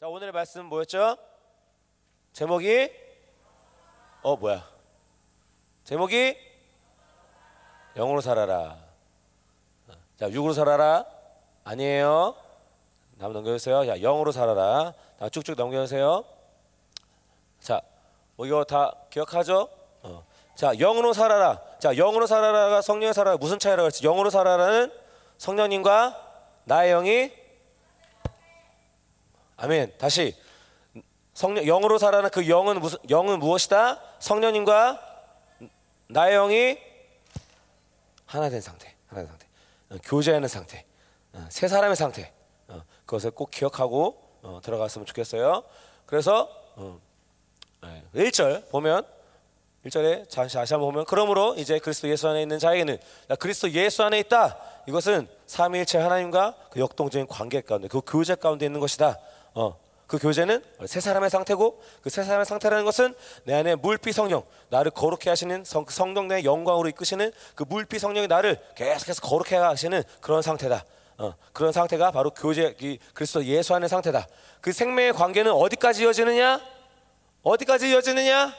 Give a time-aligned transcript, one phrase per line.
[0.00, 1.18] 자 오늘의 말씀 뭐였죠?
[2.32, 2.90] 제목이
[4.22, 4.66] 어 뭐야?
[5.84, 6.38] 제목이
[7.96, 8.78] 영으로 살아라.
[10.16, 11.04] 자 육으로 살아라
[11.64, 12.34] 아니에요.
[13.18, 13.84] 다음 넘겨주세요.
[13.84, 14.94] 자 영으로 살아라.
[15.18, 16.24] 다 쭉쭉 넘겨주세요.
[17.60, 17.82] 자
[18.36, 19.68] 뭐 이거 다 기억하죠?
[20.02, 20.24] 어.
[20.54, 21.60] 자 영으로 살아라.
[21.78, 24.02] 자 영으로 살아라가 성령의 살아라 무슨 차이라고 했지?
[24.02, 24.90] 영으로 살아라는
[25.36, 26.16] 성령님과
[26.64, 27.39] 나의 영이
[29.62, 29.92] 아멘.
[29.98, 30.34] 다시
[31.34, 34.00] 성령 영으로 살아는 그 영은 무슨 영은 무엇이다?
[34.18, 34.98] 성령님과
[36.08, 36.78] 나의 영이
[38.24, 38.94] 하나 된 상태.
[39.06, 39.46] 하나 된 상태.
[39.90, 40.86] 어, 교제하는 상태.
[41.34, 42.32] 어, 세 사람의 상태.
[42.68, 45.62] 어, 그것을 꼭 기억하고 어, 들어갔으면 좋겠어요.
[46.06, 46.98] 그래서 어,
[47.82, 49.04] 네, 1절 보면
[49.84, 54.18] 1절에 다시 한번 보면 그러므로 이제 그리스도 예수 안에 있는 자에게는 나 그리스도 예수 안에
[54.20, 54.58] 있다.
[54.86, 59.18] 이것은 삼위일체 하나님과 그 역동적인 관계 가운데 그 교제 가운데 있는 것이다.
[59.54, 59.78] 어.
[60.06, 63.14] 그 교제는 세 사람의 상태고 그 세 사람의 상태라는 것은
[63.44, 68.60] 내 안에 물피 성령 나를 거룩해 하시는 성, 성령의 영광으로 이끄시는 그 물피 성령이 나를
[68.74, 70.84] 계속해서 거룩해 하시는 그런 상태다.
[71.18, 74.26] 어, 그런 상태가 바로 교제 이 그리스도 예수 안의 상태다.
[74.60, 76.60] 그 생명의 관계는 어디까지 이어지느냐?
[77.44, 78.52] 어디까지 이어지느냐?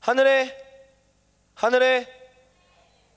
[0.00, 0.56] 하늘에
[1.54, 2.08] 하늘에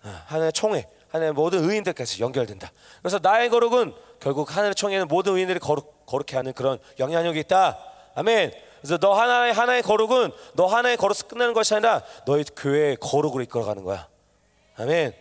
[0.03, 2.71] 아, 하늘의 총회 하늘의 모든 의인들까지 연결된다.
[3.01, 7.77] 그래서 나의 거룩은 결국 하늘의 총회는 모든 의인들이 거룩 거룩해 하는 그런 영향력이 있다.
[8.15, 8.51] 아멘.
[8.81, 13.83] 그래서 너 하나의 하나의 거룩은 너 하나의 거룩에서 끝나는 것이 아니라 너희 교회의 거룩으로 이끌어가는
[13.83, 14.07] 거야.
[14.75, 15.13] 아멘.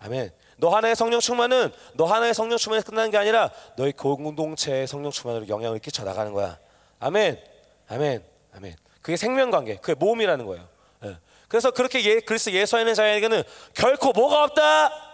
[0.00, 0.30] 아멘.
[0.58, 5.48] 너 하나의 성령 충만은 너 하나의 성령 충만에서 끝나는 게 아니라 너희 공동체의 성령 충만으로
[5.48, 6.58] 영향을 끼쳐 나가는 거야.
[7.00, 7.40] 아멘.
[7.88, 8.22] 아멘.
[8.54, 8.76] 아멘.
[9.00, 10.68] 그게 생명 관계, 그게 몸이라는 거예요.
[11.04, 11.16] 예.
[11.48, 15.07] 그래서 그렇게 예, 그리스도 예수 안에 있는 자에게는 결코 뭐가 없다.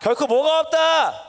[0.00, 1.22] 결코 뭐가 없다.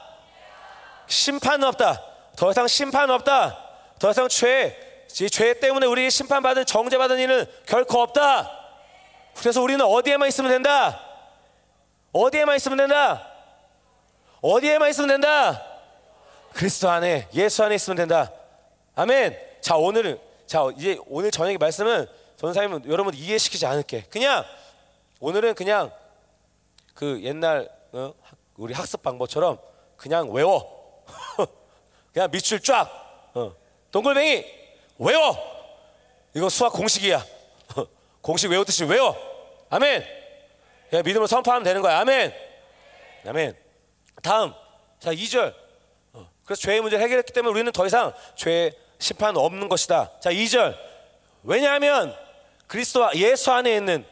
[1.07, 2.01] 심판 없다.
[2.35, 3.57] 더 이상 심판 없다.
[3.99, 8.49] 더 이상 죄, 이 죄 때문에 우리 심판받은 정죄받은 일은 결코 없다.
[9.35, 11.01] 그래서 우리는 어디에만 있으면 된다.
[12.13, 13.27] 어디에만 있으면 된다.
[14.41, 15.65] 어디에만 있으면 된다.
[16.53, 18.31] 그리스도 안에 예수 안에 있으면 된다.
[18.95, 19.37] 아멘.
[19.61, 24.03] 자 오늘은 자 이제 오늘 저녁의 말씀은 전사님은 여러분 이해시키지 않을게.
[24.09, 24.43] 그냥
[25.19, 25.91] 오늘은 그냥
[26.93, 28.13] 그 옛날 어?
[28.57, 29.59] 우리 학습 방법처럼
[29.97, 31.03] 그냥 외워.
[32.13, 32.89] 그냥 밑줄 쫙.
[33.33, 33.53] 어.
[33.91, 34.45] 동글뱅이
[34.99, 35.37] 외워.
[36.33, 37.23] 이거 수학 공식이야.
[38.21, 39.15] 공식 외우듯이 외워.
[39.69, 40.05] 아멘.
[40.89, 41.99] 그냥 믿음을 선포하면 되는 거야.
[41.99, 42.33] 아멘.
[43.25, 43.57] 아멘.
[44.21, 44.53] 다음.
[44.99, 45.53] 자, 2절.
[46.13, 46.29] 어.
[46.45, 50.19] 그래서 죄의 문제를 해결했기 때문에 우리는 더 이상 죄 심판 없는 것이다.
[50.19, 50.77] 자, 2절.
[51.43, 52.15] 왜냐하면
[52.67, 54.05] 그리스도와 예수 안에 있는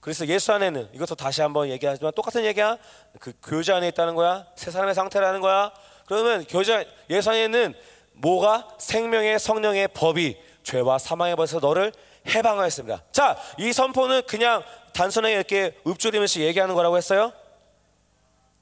[0.00, 2.78] 그래서 예수 안에는 이것도 다시 한번 얘기하지만 똑같은 얘기야.
[3.18, 4.46] 그 교제 안에 있다는 거야.
[4.54, 5.72] 세 사람의 상태라는 거야.
[6.06, 7.74] 그러면 교제 예수 안에는
[8.14, 11.92] 뭐가 생명의 성령의 법이 죄와 사망의 법에서 너를
[12.26, 13.04] 해방하였습니다.
[13.12, 17.32] 자, 이 선포는 그냥 단순하게 이렇게 읊조리면서 얘기하는 거라고 했어요?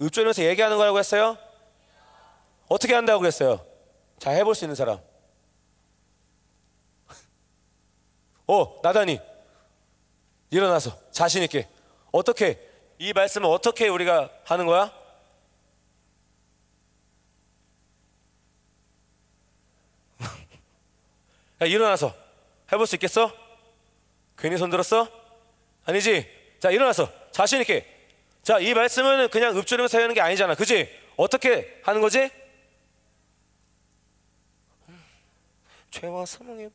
[0.00, 1.36] 읊조리면서 얘기하는 거라고 했어요?
[2.68, 3.64] 어떻게 한다고 그랬어요?
[4.18, 4.98] 자, 해볼 수 있는 사람.
[8.46, 9.20] 어, 나단이
[10.50, 11.66] 일어나서 자신 있게
[12.12, 12.60] 어떻게
[12.98, 14.92] 이 말씀을 어떻게 우리가 하는 거야?
[21.62, 22.14] 야, 일어나서
[22.70, 23.32] 해볼 수 있겠어?
[24.36, 25.08] 괜히 손 들었어?
[25.86, 26.28] 아니지?
[26.60, 27.86] 자, 일어나서 자신 있게.
[28.42, 30.54] 자, 이 말씀은 그냥 읊조리면서 하는 게 아니잖아.
[30.54, 30.86] 그지?
[31.16, 32.30] 어떻게 하는 거지?
[35.90, 36.70] 죄와 사망의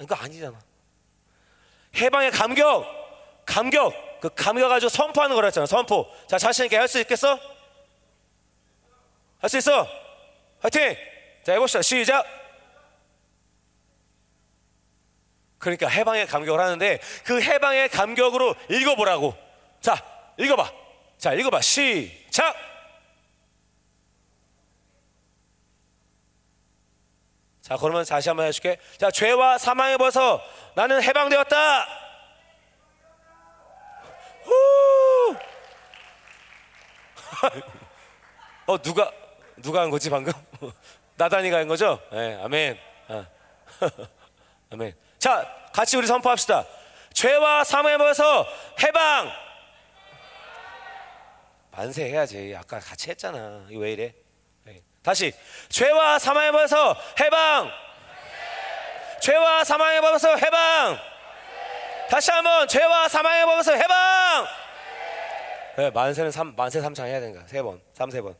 [0.00, 0.69] 이거 아니잖아.
[1.96, 2.86] 해방의 감격,
[3.46, 5.66] 감격, 그 감격 가지고 선포하는 거라 했잖아.
[5.66, 6.06] 선포.
[6.28, 7.38] 자, 자신 있게 할 수 있겠어?
[9.40, 9.86] 할 수 있어?
[10.60, 10.94] 화이팅!
[11.44, 11.82] 자, 해봅시다.
[11.82, 12.26] 시작.
[15.58, 19.34] 그러니까 해방의 감격을 하는데 그 해방의 감격으로 읽어보라고.
[19.80, 19.96] 자,
[20.38, 20.72] 읽어봐.
[21.18, 21.60] 자, 읽어봐.
[21.60, 22.54] 시작.
[27.70, 28.78] 자, 그러면 다시 한번 해줄게.
[28.98, 30.42] 자, 죄와 사망에 벗어
[30.74, 31.86] 나는 해방되었다.
[34.42, 35.36] 후!
[38.66, 39.12] 어, 누가
[39.58, 40.32] 누가 한 거지 방금?
[41.14, 42.00] 나단이가 한 거죠?
[42.10, 42.76] 네, 아멘.
[43.06, 43.26] 아.
[44.72, 44.96] 아멘.
[45.20, 46.66] 자, 같이 우리 선포합시다.
[47.12, 48.48] 죄와 사망에 벗어
[48.82, 49.30] 해방.
[51.70, 52.52] 만세 해야지.
[52.58, 53.68] 아까 같이 했잖아.
[53.70, 54.19] 왜 이래?
[55.02, 55.32] 다시
[55.68, 57.70] 죄와 사망에 벗어 해방
[59.20, 60.98] 죄와 사망에 벗어 해방
[62.10, 64.46] 다시 한번 죄와 사망에 벗어 해방
[65.76, 68.34] 네, 만세는 삼, 만세 삼창 해야 되니까 세 번 삼세 번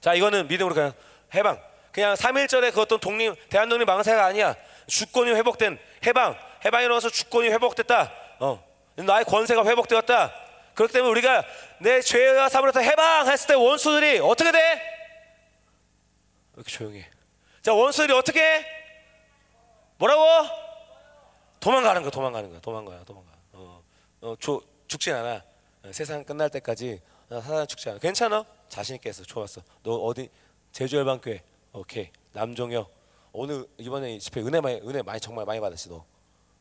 [0.00, 0.92] 자 이거는 믿음으로 그냥
[1.34, 1.60] 해방.
[1.90, 4.54] 그냥 3일절에 그 어떤 독립 대한독립 망사가 아니야.
[4.86, 5.76] 주권이 회복된
[6.06, 6.38] 해방.
[6.64, 8.12] 해방이 일어나서 주권이 회복됐다.
[8.38, 8.64] 어.
[8.94, 10.32] 나의 권세가 회복되었다.
[10.74, 11.44] 그렇기 때문에 우리가
[11.80, 14.97] 내 죄와 사물에서 해방했을 때 원수들이 어떻게 돼?
[16.58, 17.10] 왜 이렇게 조용히 해?
[17.62, 18.40] 자 원수들이 어떻게?
[18.40, 18.66] 해?
[19.96, 20.22] 뭐라고?
[21.60, 23.30] 도망가는 거야 도망가는 거야 도망가야 도망가.
[23.52, 23.82] 어,
[24.22, 25.44] 어, 조, 죽진 않아.
[25.84, 27.00] 어, 세상 끝날 때까지
[27.30, 27.98] 어, 사람 죽지 않아.
[28.00, 28.44] 괜찮아?
[28.68, 29.22] 자신 있게 했어.
[29.22, 29.62] 좋았어.
[29.84, 30.28] 너 어디?
[30.72, 31.42] 제주 열방교회.
[31.74, 32.10] 오케이.
[32.32, 32.92] 남종혁.
[33.32, 36.04] 오늘 이번에 집회 은혜 많이 은혜 많이 정말 많이 받았지 너.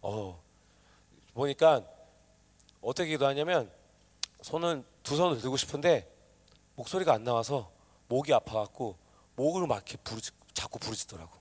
[0.02, 0.40] 어,
[1.34, 1.84] 보니까
[2.82, 3.72] 어떻게 기도하냐면
[4.42, 6.08] 손은 두 손을 들고 싶은데
[6.76, 7.72] 목소리가 안 나와서
[8.08, 9.07] 목이 아파갖고
[9.38, 11.32] 목을 막 이렇게 부르지, 자꾸 부르짖더라고.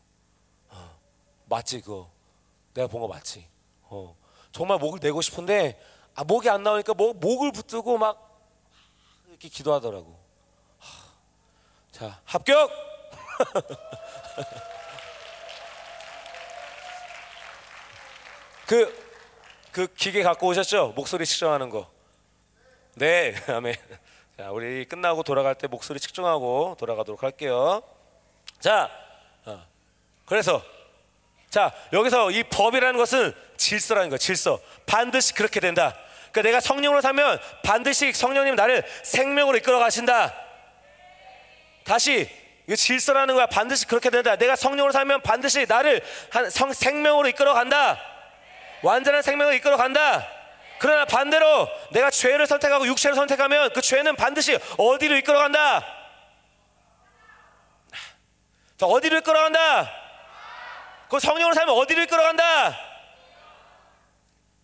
[0.68, 0.98] 어,
[1.46, 2.10] 맞지 그거.
[2.74, 3.48] 내가 본 거 맞지.
[3.84, 4.14] 어,
[4.52, 5.80] 정말 목을 내고 싶은데
[6.14, 8.22] 아, 목이 안 나오니까 목, 목을 붙들고 막
[9.28, 10.18] 이렇게 기도하더라고.
[10.78, 11.04] 하,
[11.90, 12.70] 자 합격.
[18.66, 19.06] 그,
[19.72, 20.92] 그 기계 갖고 오셨죠?
[20.96, 21.90] 목소리 측정하는 거.
[22.94, 23.74] 네, 아멘.
[24.38, 27.82] 자, 우리 끝나고 돌아갈 때 목소리 측정하고 돌아가도록 할게요.
[28.60, 28.90] 자,
[29.46, 29.64] 어,
[30.26, 30.62] 그래서
[31.48, 34.60] 자 여기서 이 법이라는 것은 질서라는 거, 질서.
[34.84, 35.96] 반드시 그렇게 된다.
[36.32, 40.34] 그러니까 내가 성령으로 살면 반드시 성령님 나를 생명으로 이끌어 가신다.
[41.84, 42.28] 다시
[42.68, 43.46] 이 질서라는 거야.
[43.46, 44.36] 반드시 그렇게 된다.
[44.36, 47.98] 내가 성령으로 살면 반드시 나를 한 성, 생명으로 이끌어 간다.
[48.82, 50.35] 완전한 생명을 이끌어 간다.
[50.78, 55.84] 그러나 반대로 내가 죄를 선택하고 육체를 선택하면 그 죄는 반드시 어디로 이끌어 간다.
[58.76, 59.90] 자, 어디로 이끌어 간다.
[61.08, 62.78] 그 성령을 살면 어디로 이끌어 간다.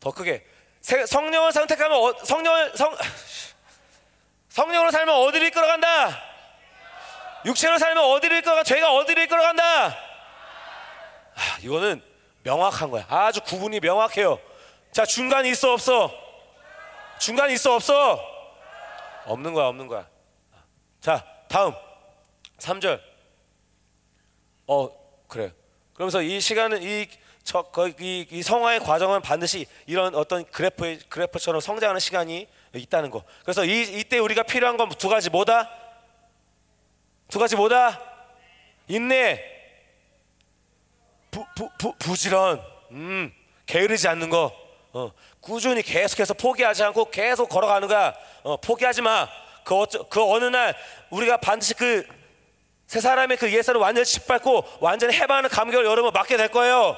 [0.01, 0.45] 더 크게
[0.81, 2.95] 세- 성령을 선택하면 어, 성령을 성
[4.51, 6.23] 성령으로 살면 어디로 이끌어 간다.
[7.47, 8.63] 육체로 살면 어디로 이끌어 가?
[8.65, 9.87] 죄가 어디로 이끌어 간다.
[11.35, 12.03] 아, 이거는
[12.43, 13.07] 명확한 거야.
[13.09, 14.39] 아주 구분이 명확해요.
[14.93, 16.11] 자, 중간이 있어 없어?
[17.19, 18.21] 중간이 있어 없어?
[19.27, 20.07] 없는 거야, 없는 거야.
[21.01, 21.73] 자, 다음
[22.59, 23.01] 3절.
[24.67, 24.89] 어,
[25.29, 25.53] 그래.
[25.95, 27.07] 그러면서 이 시간은 이
[27.45, 33.25] 저, 거- 이, 이 성화의 과정은 반드시 이런 어떤 그래프 그래프처럼 성장하는 시간이 있다는 거.
[33.43, 35.69] 그래서 이 이때 우리가 필요한 건 두 가지 뭐다?
[37.29, 38.01] 두 가지 뭐다?
[38.89, 39.43] 인내,
[41.31, 43.33] 부, 부, 부, 부지런, 음,
[43.67, 44.53] 게으르지 않는 거,
[44.93, 45.11] 어,
[45.41, 48.15] 꾸준히 계속해서 포기하지 않고 계속 걸어가는 거야.
[48.43, 49.29] 어, 포기하지 마.
[49.65, 50.75] 그, 어쩌, 그 어느 날
[51.11, 52.23] 우리가 반드시 그
[52.93, 56.95] 세 사람의 그 예사를 완전히 짓밟고 완전히 해방하는 감격을 여러분 맞게 될 거예요.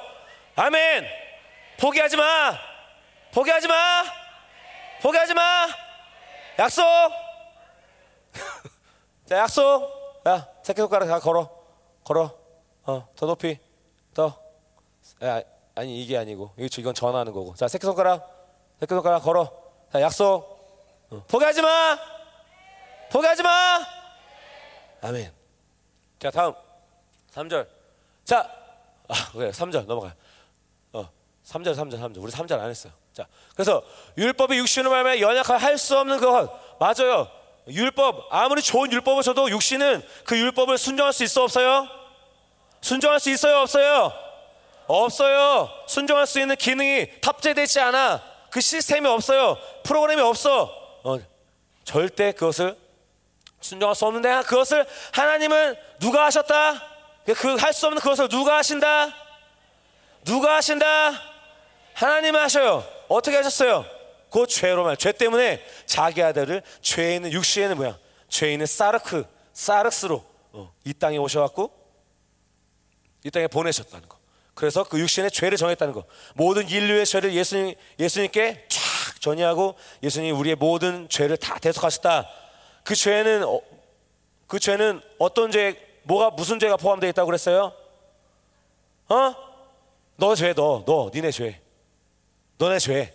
[0.57, 1.07] 아멘.
[1.79, 2.59] 포기하지 마.
[3.33, 4.03] 포기하지 마.
[5.03, 5.69] 포기하지 마.
[6.59, 6.83] 약속.
[9.25, 10.23] 자, 약속.
[10.27, 11.49] 야, 새끼손가락 다 걸어.
[12.03, 12.37] 걸어.
[12.83, 13.57] 어, 더 높이.
[14.15, 14.37] 더.
[15.23, 15.43] 야,
[15.75, 17.55] 아니 이게 아니고 이건 전화하는 거고.
[17.55, 18.31] 자, 새끼 손가락.
[18.79, 19.51] 새끼 손가락 걸어.
[19.93, 20.55] 자, 약속.
[21.11, 21.99] 어, 포기하지 마.
[23.11, 23.85] 포기하지 마.
[25.03, 25.33] 아멘.
[26.19, 26.55] 자, 다음
[27.33, 27.67] 3절.
[28.25, 28.51] 자,
[29.09, 29.51] 아, 그래.
[29.51, 30.13] 3절 넘어가요.
[30.93, 31.11] 어,
[31.45, 32.23] 3절, 3절, 3절.
[32.23, 32.93] 우리 3절 안 했어요.
[33.13, 33.83] 자, 그래서
[34.17, 37.29] 율법이 육신을 말하면 연약할 할수 없는 것 맞아요.
[37.69, 41.89] 율법 아무리 좋은 율법을 줘도 육신은 그 율법을 순종할 수 있어 없어요?
[42.81, 44.13] 순종할 수 있어요 없어요?
[44.87, 45.69] 없어요.
[45.87, 48.23] 순종할 수 있는 기능이 탑재되지 않아.
[48.51, 49.57] 그 시스템이 없어요.
[49.83, 50.71] 프로그램이 없어.
[51.05, 51.19] 어,
[51.85, 52.77] 절대 그것을
[53.61, 56.83] 순종할 수 없는데 그것을 하나님은 누가 하셨다?
[57.25, 59.15] 그 할 수 없는 그것을 누가 하신다?
[60.25, 61.13] 누가 하신다?
[61.95, 62.85] 하나님 하셔요.
[63.09, 63.85] 어떻게 하셨어요?
[64.31, 66.63] 그 죄로만 죄 때문에 자기 아들을
[67.15, 67.99] 있는 육신에는 뭐야?
[68.53, 71.71] 있는 사르크 사르스로 어, 이 땅에 오셔갖고
[73.25, 74.19] 이 땅에 보내셨다는 거.
[74.55, 76.05] 그래서 그 육신의 죄를 정했다는 거.
[76.35, 82.29] 모든 인류의 죄를 예수님 예수님께 쫙 전이하고 예수님 우리의 모든 죄를 다 대속하셨다.
[82.85, 83.61] 그 죄는 어,
[84.47, 87.73] 그 죄는 어떤 죄 뭐가 무슨 죄가 포함되어 있다고 그랬어요?
[89.09, 89.35] 어?
[90.17, 91.61] 너 죄, 너, 너, 니네 죄,
[92.57, 93.13] 너네 죄,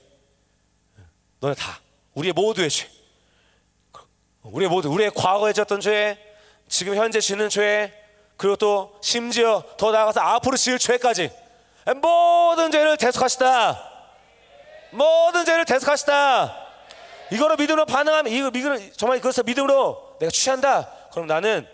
[1.39, 1.79] 너네 다
[2.13, 2.89] 우리의 모두의 죄,
[4.43, 6.17] 우리의 모두 우리의 과거에 졌던 죄,
[6.67, 7.93] 지금 현재 지는 죄,
[8.39, 11.29] 그리고 또 심지어 더 나아가서 앞으로 지을 죄까지
[11.97, 13.91] 모든 죄를 대속하시다.
[14.91, 16.67] 모든 죄를 대속하시다.
[17.33, 20.89] 이거로 믿음으로 반응하면 이거 믿음 정말 그것을 믿음으로 내가 취한다.
[21.11, 21.67] 그럼 나는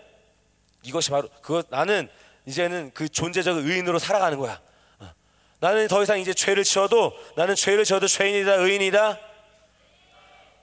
[0.82, 2.08] 이것이 바로 그거 나는
[2.46, 4.60] 이제는 그 존재적 의인으로 살아가는 거야.
[4.98, 5.12] 어.
[5.60, 9.18] 나는 더 이상 이제 죄를 지어도 나는 죄를 지어도 죄인이다 의인이다.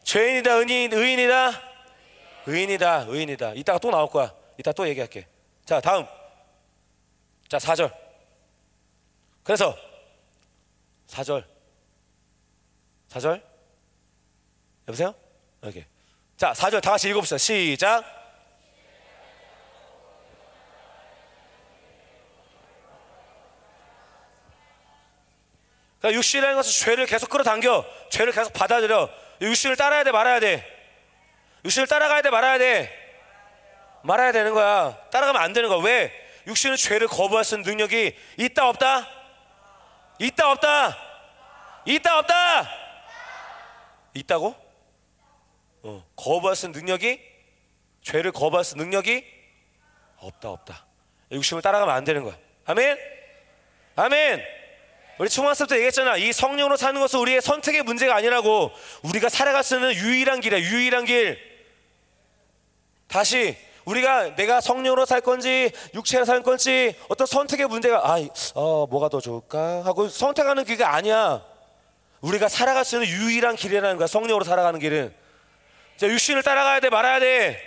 [0.04, 1.62] 죄인이다 의인 의인이다.
[2.46, 3.54] 의인이다 의인이다.
[3.56, 4.34] 이따가 또 나올 거야.
[4.58, 5.28] 이따 또 얘기할게.
[5.66, 6.06] 자, 다음.
[7.48, 7.94] 자, 4절.
[9.44, 9.78] 그래서
[11.08, 11.46] 4절.
[13.10, 13.42] 4절.
[14.88, 15.16] 여보세요?
[15.64, 15.86] 여기.
[16.36, 17.38] 자, 4절 다 같이 읽어봅시다.
[17.38, 18.04] 시작.
[26.00, 27.86] 그러니까 육신이라는 것은 죄를 계속 끌어당겨.
[28.10, 29.10] 죄를 계속 받아들여.
[29.40, 30.66] 육신을 따라야 돼, 말아야 돼.
[31.64, 33.03] 육신을 따라가야 돼, 말아야 돼.
[34.04, 34.98] 말아야 되는 거야.
[35.12, 35.82] 따라가면 안 되는 거야.
[35.84, 36.12] 왜?
[36.46, 39.08] 육신은 죄를 거부할 수 있는 능력이 있다, 없다?
[40.20, 40.98] 있다, 없다?
[41.86, 42.70] 있다, 없다?
[44.14, 44.56] 있다고?
[45.84, 47.20] 어, 거부할 수 있는 능력이?
[48.02, 49.26] 죄를 거부할 수 있는 능력이?
[50.18, 50.86] 없다, 없다.
[51.32, 52.38] 육신을 따라가면 안 되는 거야.
[52.66, 52.98] 아멘?
[53.96, 54.44] 아멘!
[55.20, 56.18] 우리 초등학생 때 얘기했잖아.
[56.18, 58.72] 이 성령으로 사는 것은 우리의 선택의 문제가 아니라고.
[59.04, 60.60] 우리가 살아갈 수 있는 유일한 길이야.
[60.60, 61.40] 유일한 길.
[63.08, 63.56] 다시
[63.86, 68.18] 우리가 내가 성령으로 살 건지 육체로 살 건지 어떤 선택의 문제가 아,
[68.56, 71.42] 어, 뭐가 더 좋을까 하고 선택하는 그게 아니야.
[72.22, 74.08] 우리가 살아갈 수 있는 유일한 길이라는 거야.
[74.08, 75.14] 성령으로 살아가는 길은.
[75.98, 77.60] 자, 육신을 따라가야 돼, 말아야 돼.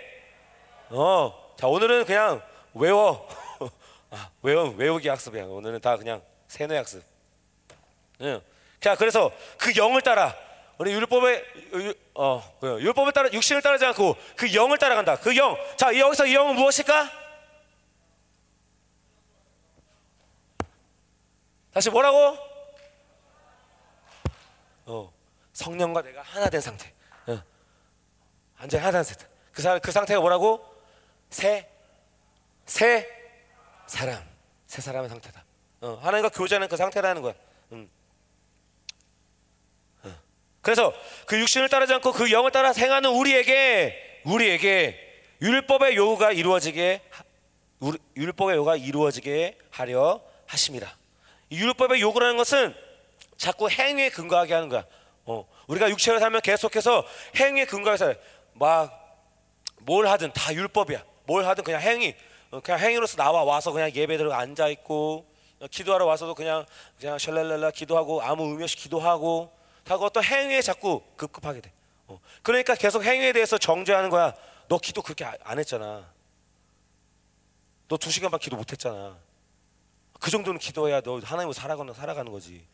[0.88, 2.42] 어, 자 오늘은 그냥
[2.74, 3.28] 외워.
[4.10, 5.44] 아, 외워 외우기 학습이야.
[5.44, 7.02] 오늘은 다 그냥 세뇌 학습.
[8.22, 8.40] 예.
[8.80, 10.34] 자, 그래서 그 영을 따라
[10.78, 15.16] 우리 율법의 유- 어, 그 율법을 따라 육신을 따르지 않고 그 영을 따라간다.
[15.16, 15.56] 그 영.
[15.76, 17.10] 자, 이 여기서 이 영은 무엇일까?
[21.72, 22.38] 다시 뭐라고?
[24.86, 25.12] 어,
[25.52, 26.92] 성령과 내가 하나 된 상태.
[27.26, 27.42] 어.
[28.58, 29.26] 완전히 하나 된 상태.
[29.52, 30.64] 그, 사, 그 상태가 뭐라고?
[31.30, 31.68] 새,
[32.66, 33.06] 새
[33.86, 34.22] 사람.
[34.66, 35.44] 새 사람의 상태다.
[35.80, 37.34] 어, 하나님과 교제하는 그 상태라는 거야.
[37.72, 37.90] 음.
[40.04, 40.14] 어.
[40.66, 40.92] 그래서
[41.26, 44.98] 그 육신을 따르지 않고 그 영을 따라 행하는 우리에게 우리에게
[45.40, 47.02] 율법의 요구가 이루어지게
[48.16, 50.92] 율법의 요구가 이루어지게 하려 하심이라.
[51.50, 52.74] 이 율법의 요구라는 것은
[53.36, 54.84] 자꾸 행위에 근거하게 하는 거야.
[55.24, 57.06] 어, 우리가 육체로 살면 계속해서
[57.36, 58.14] 행위에 근거해서
[58.54, 59.06] 막
[59.86, 61.04] 뭘 하든 다 율법이야.
[61.26, 62.14] 뭘 하든 그냥 행위,
[62.50, 65.24] 어, 그냥 행위로서 나와 와서 그냥 예배 들어 앉아 있고
[65.60, 66.66] 어, 기도하러 와서도 그냥
[66.98, 69.55] 그냥 샬랄랄라 기도하고 아무 의미 없이 기도하고
[69.86, 71.72] 다 어떤 행위에 자꾸 급급하게 돼.
[72.08, 74.34] 어, 그러니까 계속 행위에 대해서 정죄하는 거야.
[74.68, 76.12] 너 기도 그렇게 아- 안 했잖아.
[77.88, 79.16] 너 두 시간만 기도 못 했잖아.
[80.18, 82.66] 그 정도는 기도해야 너 하나님을 살아가는 살아가는 거지.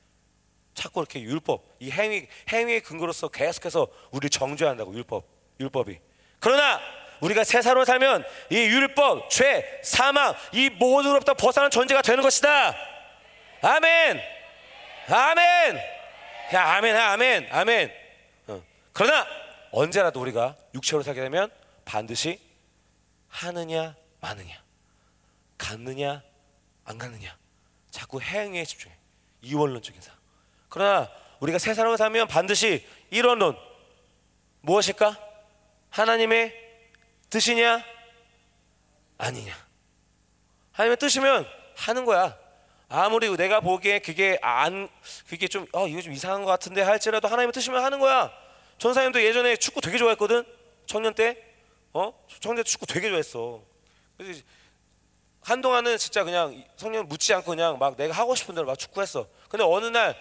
[0.74, 5.24] 자꾸 이렇게 율법, 이 행위 행위의 근거로서 계속해서 우리를 정죄한다고 율법,
[5.60, 5.98] 율법이.
[6.40, 6.80] 그러나
[7.20, 12.74] 우리가 새 사람을 살면 이 율법, 죄, 사망 이 모두로부터 벗어난 존재가 되는 것이다.
[13.60, 14.20] 아멘.
[15.08, 16.01] 아멘.
[16.54, 17.92] 야, 아멘, 아멘, 아멘.
[18.48, 18.62] 어.
[18.92, 19.26] 그러나
[19.70, 21.50] 언제라도 우리가 육체로 살게 되면
[21.84, 22.40] 반드시
[23.28, 24.62] 하느냐 마느냐,
[25.58, 26.22] 갔느냐
[26.84, 27.36] 안 갔느냐,
[27.90, 28.94] 자꾸 행위에 집중해.
[29.42, 30.12] 이원론적인 사.
[30.68, 33.56] 그러나 우리가 새 사람을 살면 반드시 이원론
[34.60, 35.18] 무엇일까?
[35.90, 36.54] 하나님의
[37.30, 37.84] 뜻이냐
[39.18, 39.54] 아니냐.
[40.72, 42.38] 하나님의 뜻이면 하는 거야.
[42.94, 44.86] 아무리 내가 보기에 그게 안
[45.26, 48.30] 그게 좀 어 이거 좀 이상한 것 같은데 할지라도 하나님의 뜻이면 하는 거야.
[48.76, 50.44] 전사님도 예전에 축구 되게 좋아했거든.
[50.86, 51.42] 청년 때.
[51.94, 52.12] 어?
[52.40, 53.62] 청년 때 축구 되게 좋아했어.
[54.18, 54.42] 그래서
[55.40, 59.26] 한동안은 진짜 그냥 성령 묻지 않고 그냥 막 내가 하고 싶은 대로 막 축구했어.
[59.48, 60.14] 근데 어느 날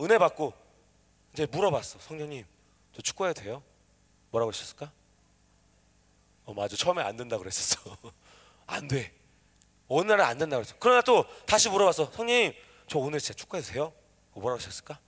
[0.00, 0.52] 은혜 받고
[1.34, 1.98] 이제 물어봤어.
[2.00, 2.44] 성령님,
[2.94, 3.62] 저 축구해도 돼요?
[4.30, 4.90] 뭐라고 하셨을까?
[6.46, 6.74] 어 맞아.
[6.76, 7.96] 처음에 안 된다 그랬었어.
[8.66, 9.12] 안 돼.
[9.88, 10.74] 어느 날은 안 된다 그랬어.
[10.78, 12.10] 그러나 또 다시 물어봤어.
[12.12, 12.54] 성령님,
[12.88, 13.92] 저 오늘 진짜 축구해도 돼요?
[14.32, 14.98] 어, 뭐라고 하셨을까?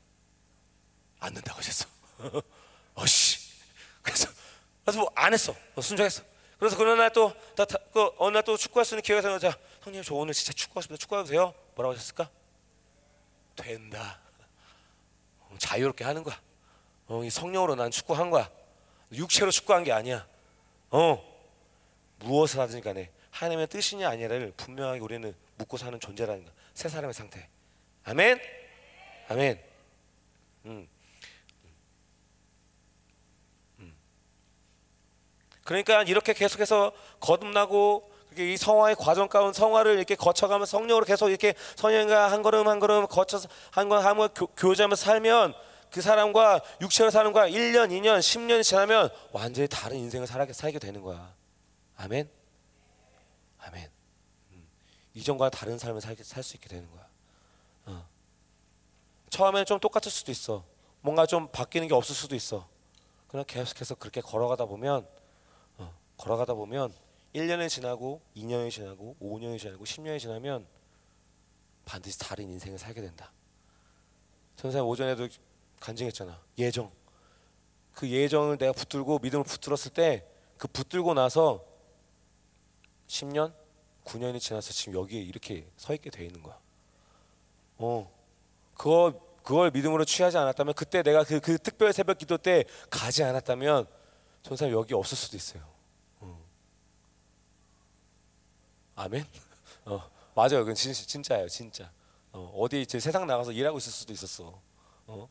[1.21, 1.87] 안 된다고 하셨어.
[2.95, 3.39] 어씨.
[4.03, 4.29] 그래서
[4.85, 5.55] 그래서 뭐 안 했어.
[5.75, 6.23] 어, 순종했어.
[6.59, 7.33] 그래서 그런 날또
[7.93, 10.83] 그 어느 날 또 축구할 수 있는 기회가 생겨서 자, 형님 저 오늘 진짜 축구하고
[10.83, 11.55] 싶은데 축구해도 돼요?
[11.75, 12.31] 뭐라고 하셨을까?
[13.57, 14.21] 된다.
[15.41, 16.41] 어, 자유롭게 하는 거야.
[17.09, 18.51] 어, 이 성령으로 난 축구한 거야.
[19.13, 20.27] 육체로 축구한 게 아니야.
[20.91, 21.23] 어,
[22.21, 26.55] 무엇을 하든지 간에 하나님의 뜻이냐 아니냐를 분명하게 우리는 묻고 사는 존재라는 거야.
[26.73, 27.49] 새 사람의 상태.
[28.05, 28.41] 아멘.
[29.29, 29.61] 아멘.
[30.67, 30.89] 음.
[35.65, 42.31] 그러니까 이렇게 계속해서 거듭나고 이 성화의 과정 가운 성화를 이렇게 거쳐가면서 성령으로 계속 이렇게 성령과
[42.31, 45.55] 한 걸음 한 걸음 거쳐서 한걸 한걸 교제하면서 살면
[45.91, 51.35] 그 사람과 육체로 거야 1년, 2년, 10년이 지나면 완전히 다른 인생을 살게, 살게 되는 거야.
[51.97, 52.36] 아멘.
[53.67, 53.91] 아멘.
[54.53, 54.69] 음.
[55.15, 57.09] 이전과 다른 삶을 살 수 있게 되는 거야.
[57.87, 58.09] 어.
[59.31, 60.65] 처음에는 좀 똑같을 수도 있어.
[61.01, 62.69] 뭔가 좀 바뀌는 게 없을 수도 있어.
[63.29, 65.07] 그냥 계속해서 그렇게 걸어가다 보면
[65.79, 66.93] 어, 걸어가다 보면
[67.35, 70.67] 1년이 지나고 2년이 지나고 5년이 지나고 10년이 지나면
[71.85, 73.33] 반드시 다른 인생을 살게 된다.
[74.57, 75.29] 선생님 오전에도
[75.81, 76.41] 간증했잖아.
[76.59, 76.91] 예정.
[77.93, 81.65] 그 예정을 내가 붙들고 믿음을 붙들었을 때 그 붙들고 나서
[83.07, 83.53] 10년,
[84.05, 86.59] 9년이 지나서 지금 여기에 이렇게 서 있게 돼 있는 거야.
[87.79, 88.11] 어,
[88.75, 93.87] 그거 그걸 믿음으로 취하지 않았다면 그때 내가 그, 그 특별 새벽 기도 때 가지 않았다면
[94.43, 95.63] 전사 여기 없을 수도 있어요.
[96.19, 96.45] 어.
[98.97, 99.25] 아멘.
[99.87, 100.61] 어, 맞아요.
[100.61, 101.93] 그건 진, 진짜예요, 진짜.
[102.33, 104.61] 어, 어디 이제 세상 나가서 일하고 있을 수도 있었어.
[105.07, 105.29] 어?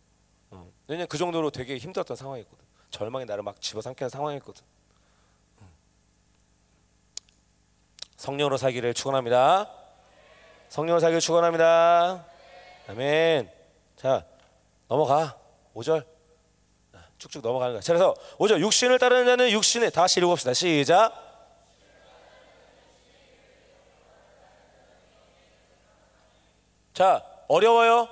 [0.51, 0.72] 어.
[0.88, 2.65] 왜냐면 그 정도로 되게 힘들었던 상황이었거든.
[2.91, 4.63] 절망이 나를 막 집어삼키는 상황이었거든.
[8.17, 9.69] 성령으로 살기를 축원합니다.
[10.69, 12.25] 성령으로 살기를 축원합니다.
[12.88, 13.51] 아멘.
[13.95, 14.25] 자
[14.88, 15.38] 넘어가
[15.75, 16.05] 5절
[17.17, 17.81] 쭉쭉 넘어가는 거야.
[17.81, 20.53] 자, 그래서 5절 육신을 따르는 자는 육신에 다시 읽어봅시다.
[20.53, 21.24] 시작.
[26.93, 28.07] 자 어려워요?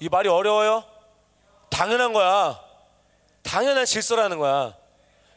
[0.00, 0.84] 이 말이 어려워요?
[1.70, 2.60] 당연한 거야.
[3.42, 4.74] 당연한 질서라는 거야.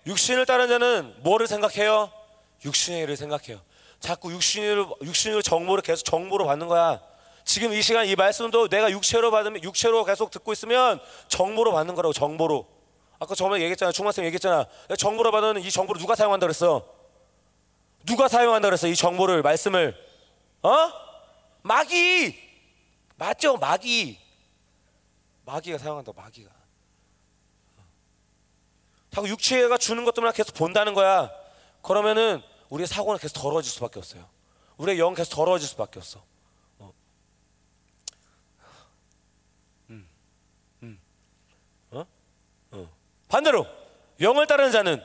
[0.08, 2.12] 육신을 따르는 자는 뭐를 생각해요?
[2.64, 3.62] 육신의 일을 생각해요.
[4.00, 7.02] 자꾸 육신을 육신으로 정보를 계속 정보로 받는 거야.
[7.44, 12.14] 지금 이 시간 이 말씀도 내가 육체로 받으면 육체로 계속 듣고 있으면 정보로 받는 거라고
[12.14, 12.68] 정보로.
[13.20, 13.92] 아까 저번에 얘기했잖아.
[13.92, 14.66] 중학생 얘기했잖아.
[14.98, 16.88] 정보로 받는 이 정보를 누가 사용한다 그랬어?
[18.06, 18.88] 누가 사용한다 그랬어?
[18.88, 19.96] 이 정보를 말씀을
[20.64, 20.70] 어?
[21.64, 22.36] 마귀
[23.16, 23.58] 맞죠?
[23.58, 24.20] 마귀
[25.46, 26.12] 마귀가 사용한다.
[26.16, 26.50] 마귀가.
[29.14, 31.30] 자꾸 육체가 주는 것들만 계속 본다는 거야.
[31.82, 32.42] 그러면은
[32.72, 34.28] 우리의 사고는 계속 더러워질 수밖에 없어요.
[34.78, 36.24] 우리의 영 계속 더러워질 수밖에 없어.
[36.80, 36.94] 어.
[39.90, 40.10] 음,
[40.82, 41.00] 음,
[41.92, 42.06] 어?
[42.72, 42.90] 어.
[43.28, 43.68] 반대로
[44.22, 45.04] 영을 따르는 자는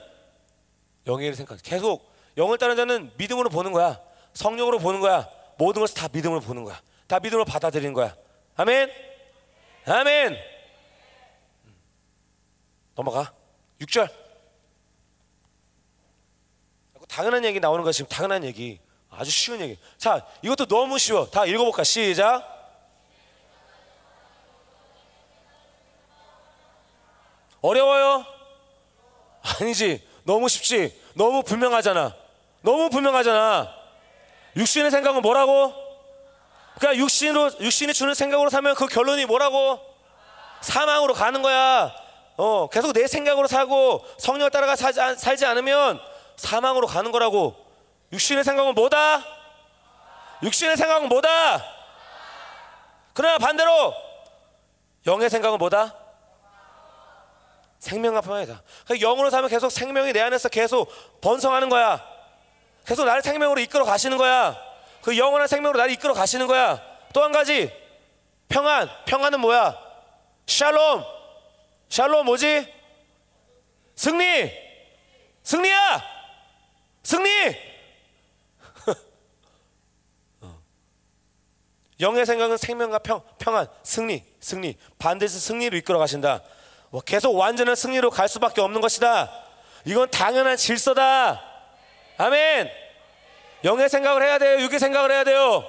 [1.06, 1.60] 일을 생각.
[1.62, 4.00] 계속 영을 따르는 자는 믿음으로 보는 거야.
[4.32, 5.28] 성령으로 보는 거야.
[5.58, 6.80] 모든 것을 다 믿음으로 보는 거야.
[7.08, 8.16] 다 믿음으로 받아들이는 거야.
[8.54, 8.90] 아멘.
[9.86, 10.36] 아멘.
[11.64, 11.76] 음.
[12.94, 13.32] 넘어가.
[13.80, 14.25] 6절.
[17.08, 18.80] 당연한 얘기 나오는 거 지금 당연한 얘기.
[19.10, 19.78] 아주 쉬운 얘기.
[19.96, 21.26] 자, 이것도 너무 쉬워.
[21.30, 21.84] 다 읽어볼까?
[21.84, 22.54] 시작.
[27.62, 28.24] 어려워요?
[29.60, 30.06] 아니지.
[30.24, 31.00] 너무 쉽지.
[31.14, 32.14] 너무 분명하잖아.
[32.62, 33.74] 너무 분명하잖아.
[34.56, 35.72] 육신의 생각은 뭐라고?
[36.76, 39.80] 그러니까 육신으로 육신이 주는 생각으로 살면 그 결론이 뭐라고?
[40.60, 41.94] 사망으로 가는 거야.
[42.36, 46.00] 어, 계속 내 생각으로 살고 성령을 따라가 살지 않으면
[46.36, 47.56] 사망으로 가는 거라고.
[48.12, 49.24] 육신의 생각은 뭐다?
[50.42, 51.64] 육신의 생각은 뭐다?
[53.14, 53.94] 그러나 반대로
[55.06, 55.94] 영의 생각은 뭐다?
[57.78, 58.62] 생명과 평안이다.
[58.84, 62.04] 그러니까 영으로 살면 계속 생명이 내 안에서 계속 번성하는 거야.
[62.86, 64.56] 계속 나를 생명으로 이끌어 가시는 거야.
[65.02, 66.80] 그 영원한 생명으로 나를 이끌어 가시는 거야.
[67.12, 67.72] 또 한 가지
[68.48, 68.88] 평안.
[69.06, 69.76] 평안은 뭐야?
[70.46, 71.04] 샬롬.
[71.88, 72.72] 샬롬 뭐지?
[73.94, 74.52] 승리.
[75.42, 76.15] 승리야.
[77.06, 77.56] 승리.
[82.00, 84.76] 영의 생각은 생명과 평, 평안, 승리, 승리.
[84.98, 86.42] 반드시 승리로 이끌어 가신다.
[86.90, 89.30] 뭐 계속 완전한 승리로 갈 수밖에 없는 것이다.
[89.84, 91.44] 이건 당연한 질서다.
[92.18, 92.68] 아멘.
[93.62, 94.58] 영의 생각을 해야 돼요.
[94.62, 95.62] 육의 생각을 해야 돼요.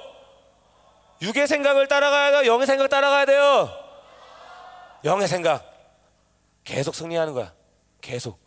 [1.22, 2.52] 육의 생각을 따라가야 돼요.
[2.52, 3.70] 영의 생각 따라가야 돼요.
[5.04, 5.72] 영의 생각.
[6.64, 7.54] 계속 승리하는 거야.
[8.00, 8.40] 계속.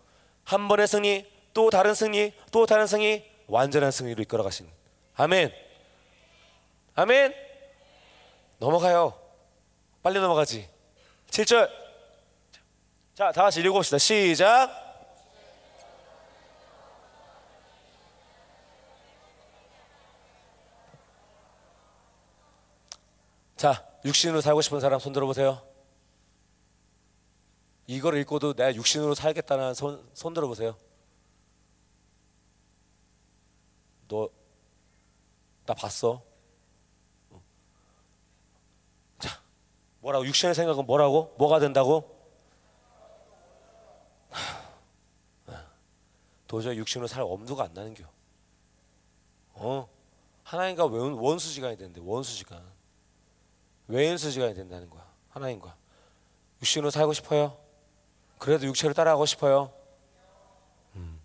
[0.44, 4.70] 한 번의 승리, 또 다른 승리, 또 다른 승리, 완전한 승리로 이끌어 가신.
[5.16, 5.54] 아멘.
[6.96, 7.34] 아멘.
[8.60, 9.14] 넘어가요.
[10.04, 10.70] 빨리 넘어가지.
[11.30, 11.70] 7절.
[13.14, 13.98] 자, 다 같이 읽어봅시다.
[13.98, 14.70] 시작.
[23.56, 25.62] 자, 육신으로 살고 싶은 사람 손 들어보세요.
[27.86, 30.76] 이걸 읽고도 내가 육신으로 살겠다는 손, 손 들어보세요.
[34.12, 34.30] 너,
[35.66, 36.22] 나 봤어.
[39.18, 39.42] 자,
[40.02, 40.26] 뭐라고?
[40.26, 41.34] 육신의 생각은 뭐라고?
[41.38, 42.20] 뭐가 된다고?
[46.46, 48.04] 도저히 육신으로 살 엄두가 안 나는겨.
[49.54, 49.88] 어?
[50.44, 52.62] 하나님과 원수 지간이 되는데 원수 지간.
[53.88, 55.10] 외인수 지간이 된다는 거야.
[55.30, 55.78] 하나님과.
[56.60, 57.58] 육신으로 살고 싶어요?
[58.40, 59.74] 그래도 육체를 따라가고 싶어요?
[60.96, 61.22] 음.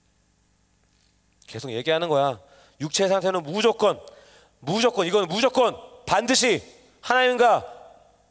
[1.49, 2.41] 계속 얘기하는 거야.
[2.81, 4.01] 육체 상태는 무조건,
[4.61, 6.63] 무조건, 이건 무조건 반드시
[7.01, 7.65] 하나님과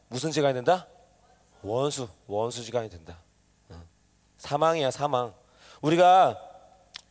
[0.08, 0.86] 무슨 지간이 된다?
[1.62, 3.18] 원수, 원수 지간이 된다.
[4.38, 5.34] 사망이야, 사망.
[5.80, 6.40] 우리가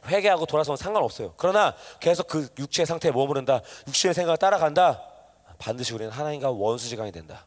[0.05, 1.33] 회개하고 돌아서면 상관없어요.
[1.37, 3.61] 그러나 계속 그 육체의 상태에 머무른다.
[3.87, 5.01] 육체의 생각을 따라간다.
[5.57, 7.45] 반드시 우리는 하나님과 원수 지간이 된다.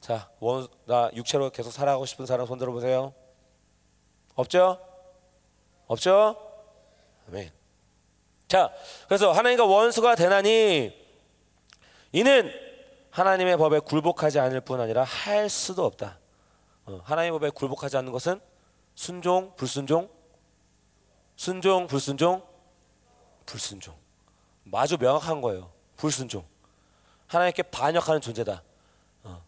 [0.00, 3.12] 자, 원, 나 육체로 계속 살아가고 싶은 사람 손 들어보세요.
[4.34, 4.78] 없죠?
[5.86, 6.36] 없죠?
[7.28, 7.55] 아멘.
[8.48, 8.72] 자,
[9.08, 11.06] 그래서 하나님과 원수가 되나니
[12.12, 12.52] 이는
[13.10, 16.18] 하나님의 법에 굴복하지 않을 뿐 아니라 할 수도 없다.
[16.84, 18.40] 어, 하나님의 법에 굴복하지 않는 것은
[18.94, 20.08] 순종, 불순종,
[21.36, 22.42] 순종, 불순종,
[23.44, 23.94] 불순종.
[24.72, 25.72] 아주 명확한 거예요.
[25.96, 26.44] 불순종.
[27.26, 28.62] 하나님께 반역하는 존재다.
[29.24, 29.42] 어.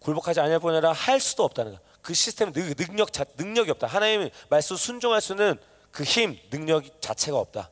[0.00, 1.80] 굴복하지 않을 뿐 아니라 할 수도 없다는 거.
[2.02, 3.86] 그 시스템 능력 자, 능력이 없다.
[3.86, 5.58] 하나님 말씀 순종할 수는
[5.96, 7.70] 그 힘, 능력 자체가 없다.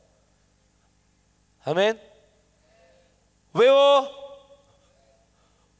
[1.63, 2.01] 아멘.
[3.53, 4.09] 외워.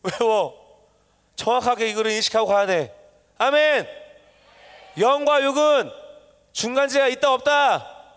[0.04, 0.88] 외워.
[1.36, 2.96] 정확하게 이거를 인식하고 가야 돼.
[3.40, 3.88] 아멘.
[5.00, 5.90] 영과 육은
[6.52, 8.14] 중간지가 있다 없다?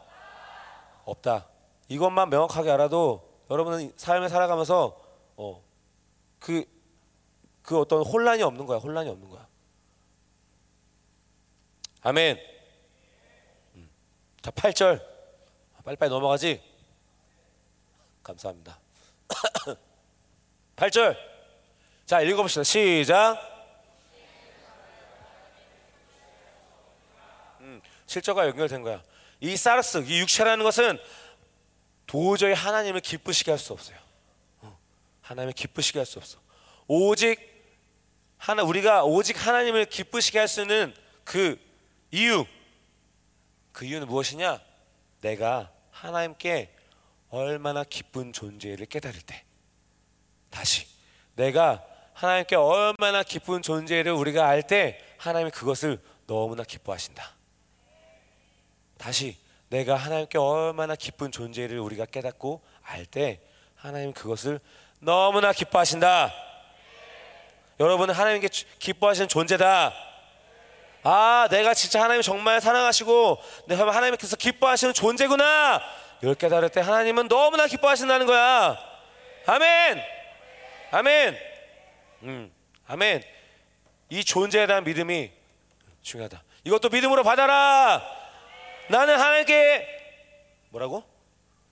[1.06, 1.48] 없다.
[1.88, 5.00] 이것만 명확하게 알아도 여러분은 삶을 살아가면서
[5.38, 5.64] 어,
[6.38, 6.66] 그,
[7.62, 8.76] 그 어떤 혼란이 없는 거야.
[8.76, 9.48] 혼란이 없는 거야.
[12.02, 12.57] 아멘.
[14.48, 14.50] 음.
[14.50, 15.02] 자, 8절.
[15.84, 16.62] 빨리빨리 넘어가지.
[18.22, 18.78] 감사합니다.
[20.76, 21.16] 8절.
[22.06, 22.62] 자, 읽어봅시다.
[22.62, 23.38] 시작.
[27.60, 29.02] 음, 실제가 연결된 거야.
[29.40, 30.98] 이 사르스, 이 육체라는 것은
[32.06, 33.98] 도저히 하나님을 기쁘시게 할 수 없어요.
[34.62, 34.78] 어,
[35.20, 36.38] 하나님을 기쁘시게 할 수 없어.
[36.86, 37.38] 오직
[38.38, 41.60] 하나 우리가 오직 하나님을 기쁘시게 할 수 있는 그
[42.10, 42.46] 이유
[43.78, 44.60] 그 이유는 무엇이냐?
[45.20, 46.74] 내가 하나님께
[47.30, 49.44] 얼마나 기쁜 존재를 깨달을 때
[50.50, 50.84] 다시
[51.36, 57.36] 내가 하나님께 얼마나 기쁜 존재를 우리가 알 때 하나님이 그것을 너무나 기뻐하신다.
[58.98, 59.38] 다시
[59.68, 63.40] 내가 하나님께 얼마나 기쁜 존재를 우리가 깨닫고 알 때
[63.76, 64.58] 하나님 그것을
[64.98, 66.34] 너무나 기뻐하신다.
[67.78, 68.48] 여러분은 하나님께
[68.80, 70.07] 기뻐하시는 존재다.
[71.10, 75.80] 아, 내가 진짜 하나님 정말 사랑하시고 내가 하나님께서 기뻐하시는 존재구나.
[76.20, 78.76] 이걸 깨달을 때 하나님은 너무나 기뻐하신다는 거야.
[79.46, 80.02] 아멘.
[80.90, 81.38] 아멘.
[82.24, 82.52] 음,
[82.86, 83.22] 아멘.
[84.10, 85.30] 이 존재에 대한 믿음이
[86.02, 86.42] 중요하다.
[86.64, 88.02] 이것도 믿음으로 받아라.
[88.88, 89.86] 나는 하나님께
[90.68, 91.04] 뭐라고?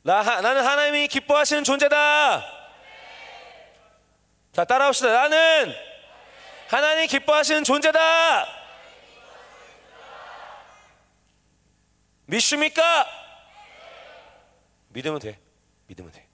[0.00, 2.42] 나 나는 하나님이 기뻐하시는 존재다.
[4.54, 5.12] 자, 따라합시다.
[5.12, 5.74] 나는
[6.68, 8.55] 하나님 기뻐하시는 존재다.
[12.26, 13.06] 믿습니까?
[14.88, 15.38] 믿으면 돼.
[15.86, 16.26] 믿으면 돼.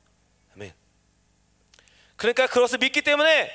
[0.54, 0.72] 아멘.
[2.16, 3.50] 그러니까 그것을 믿기 때문에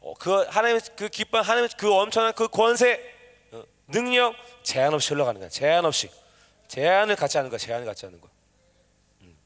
[0.00, 3.00] 어, 그 하나님 그 기뻐 하나님 그 엄청난 그 권세
[3.52, 5.50] 어, 능력 제한 없이 흘러가는 거야.
[5.50, 6.10] 제한 없이
[6.68, 7.58] 제한을 갖지 않는 거야.
[7.58, 8.30] 제한을 갖지 않는 거야.
[9.22, 9.36] 음.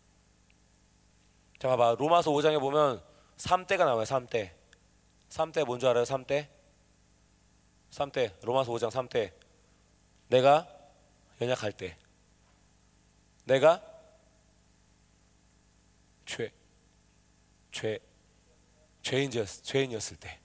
[1.58, 3.02] 자 봐봐 로마서 5장에 보면
[3.38, 4.04] 3대가 나와요.
[4.04, 4.50] 3대.
[5.30, 6.04] 3대 뭔지 알아요?
[6.04, 6.46] 3대.
[7.90, 9.32] 3대 로마서 5장 3대.
[10.28, 10.68] 내가
[11.40, 11.96] 연약할 때.
[13.44, 13.82] 내가
[16.24, 16.52] 죄,
[17.70, 17.98] 죄,
[19.02, 20.40] 죄인이었, 죄인이었을 때,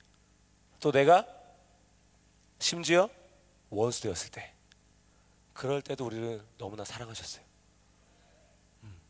[0.80, 1.26] 또 내가
[2.60, 3.10] 심지어
[3.70, 4.54] 원수 되었을 때,
[5.54, 7.44] 그럴 때도 우리를 너무나 사랑하셨어요.
[8.84, 9.02] 음.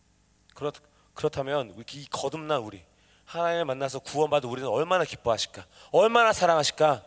[0.53, 0.71] 그렇,
[1.13, 2.83] 그렇다면 이 거듭난 우리,
[3.25, 5.65] 하나님을 만나서 구원받은 우리는 얼마나 기뻐하실까?
[5.91, 7.05] 얼마나 사랑하실까?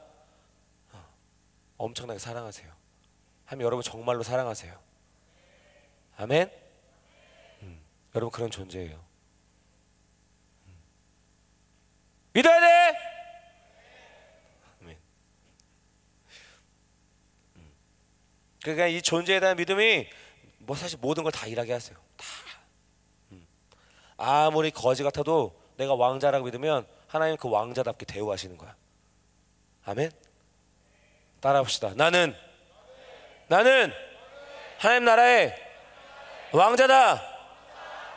[0.92, 1.14] 어,
[1.78, 2.72] 엄청나게 사랑하세요.
[3.46, 4.80] 하면 여러분 정말로 사랑하세요.
[6.16, 6.61] 아멘?
[8.14, 9.02] 여러분 그런 존재예요.
[12.32, 12.98] 믿어야 돼.
[18.62, 20.08] 그러니까 이 존재에 대한 믿음이
[20.58, 21.96] 뭐 사실 모든 걸 다 일하게 하세요.
[22.16, 22.26] 다.
[24.16, 28.76] 아무리 거지 같아도 내가 왕자라고 믿으면 하나님 그 왕자답게 대우하시는 거야.
[29.84, 30.12] 아멘.
[31.40, 31.94] 따라합시다.
[31.96, 32.36] 나는
[33.48, 33.92] 나는
[34.78, 35.56] 하나님 나라의
[36.52, 37.31] 왕자다.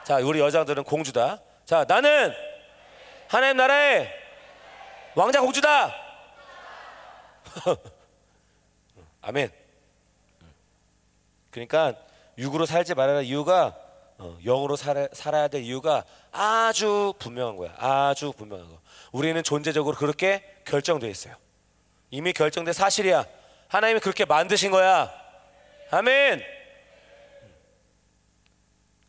[0.05, 1.39] 자, 우리 여자들은 공주다.
[1.65, 2.31] 자, 나는
[3.27, 4.07] 하나님 나라의
[5.15, 5.95] 왕자 공주다.
[9.23, 9.49] 아멘.
[11.49, 11.95] 그러니까
[12.37, 13.75] 육으로 살지 말아야 이유가
[14.19, 17.73] 어, 영으로 살아, 살아야 될 이유가 아주 분명한 거야.
[17.77, 18.79] 아주 분명한 거.
[19.11, 21.33] 우리는 존재적으로 그렇게 결정돼 있어요.
[22.11, 23.25] 이미 결정된 사실이야.
[23.69, 25.11] 하나님이 그렇게 만드신 거야.
[25.89, 26.54] 아멘.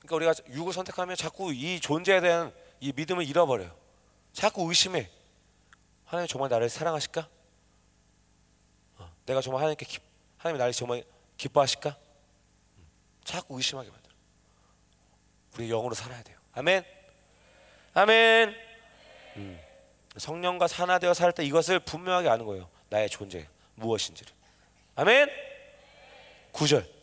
[0.07, 3.75] 그러니까 우리가 육을 선택하면 자꾸 이 존재에 대한 이 믿음을 잃어버려요.
[4.33, 5.11] 자꾸 의심해.
[6.05, 7.29] 하나님 정말 나를 사랑하실까?
[8.99, 9.99] 어, 내가 정말 하나님께 기,
[10.39, 11.05] 하나님이 나를 정말
[11.37, 11.97] 기뻐하실까?
[12.79, 12.87] 음,
[13.25, 14.15] 자꾸 의심하게 만들어.
[15.57, 16.37] 우리 영으로 살아야 돼요.
[16.53, 16.85] 아멘.
[17.95, 18.55] 아멘.
[19.37, 19.61] 음.
[20.17, 22.69] 성령과 하나되어 살 때 이것을 분명하게 아는 거예요.
[22.89, 24.33] 나의 존재 무엇인지를.
[24.95, 25.29] 아멘.
[26.53, 26.96] 9절.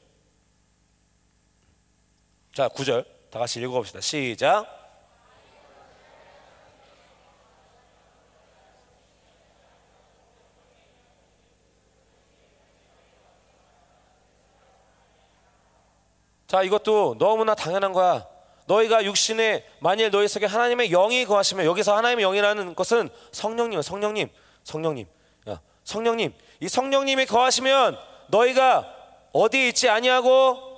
[2.53, 3.03] 자, 9절.
[3.31, 3.99] 다 같이 읽어 봅시다.
[3.99, 4.67] 시작.
[16.45, 18.27] 자, 이것도 너무나 당연한 거야.
[18.67, 24.29] 너희가 육신에 만일 너희 속에 하나님의 영이 거하시면 여기서 하나님의 영이라는 것은 성령님, 성령님,
[24.63, 25.07] 성령님,
[25.49, 26.31] 야, 성령님.
[26.59, 28.95] 이 성령님이 거하시면 너희가
[29.31, 30.72] 어디에 있지 아니하고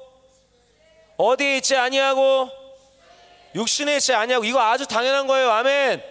[1.18, 2.50] 어디에 있지 아니하고
[3.56, 5.50] 육신에 있지 아니하고 이거 아주 당연한 거예요.
[5.52, 6.04] 아멘.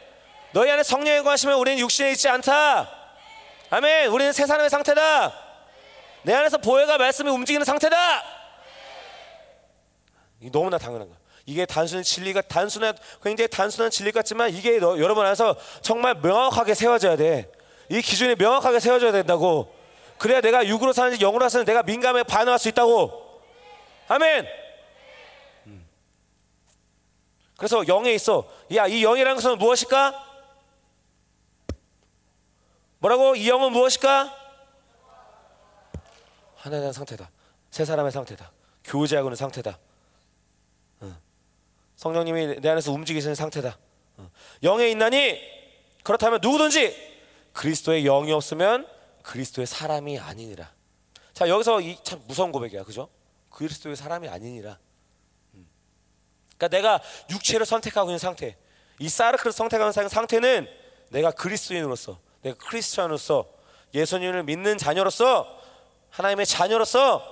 [0.52, 2.88] 너희 안에 성령이 거하시면 우리는 육신에 있지 않다.
[3.70, 4.08] 아멘.
[4.08, 5.32] 우리는 새 사람의 상태다.
[6.22, 7.96] 내 안에서 보혜가 말씀이 움직이는 상태다.
[10.52, 11.18] 너무나 당연한 거야.
[11.46, 17.16] 이게 단순히 진리가 단순한 굉장히 단순한 진리 같지만 이게 너, 여러분 안에서 정말 명확하게 세워져야
[17.16, 17.50] 돼.
[17.90, 19.74] 이 기준이 명확하게 세워져야 된다고.
[20.16, 23.42] 그래야 내가 육으로 사는지 영으로 사는지 내가 민감해 반응할 수 있다고.
[24.08, 24.63] 아멘.
[27.54, 27.56] 음.
[27.56, 28.48] 그래서 영에 있어.
[28.74, 30.32] 야, 이 영이라는 것은 무엇일까?
[32.98, 33.36] 뭐라고?
[33.36, 34.34] 이 영은 무엇일까?
[36.56, 37.30] 하나에 대한 상태다.
[37.70, 38.50] 세 사람의 상태다.
[38.84, 39.78] 교제하고 있는 상태다.
[41.96, 43.78] 성령님이 내 안에서 움직이시는 상태다.
[44.16, 44.30] 어.
[44.62, 45.38] 영에 있나니
[46.02, 47.14] 그렇다면 누구든지
[47.52, 48.86] 그리스도의 영이 없으면
[49.22, 50.72] 그리스도의 사람이 아니니라.
[51.32, 53.08] 자 여기서 이참 무서운 고백이야, 그죠?
[53.50, 54.78] 그리스도의 사람이 아니니라.
[56.64, 56.68] 음.
[56.68, 57.00] 그러니까 내가
[57.30, 58.56] 육체를 선택하고 있는 상태,
[58.98, 60.68] 이 사르크를 선택하는 상태는
[61.10, 63.46] 내가 그리스도인으로서, 내가 크리스천으로서,
[63.94, 65.46] 예수님을 믿는 자녀로서,
[66.10, 67.22] 하나님의 자녀로서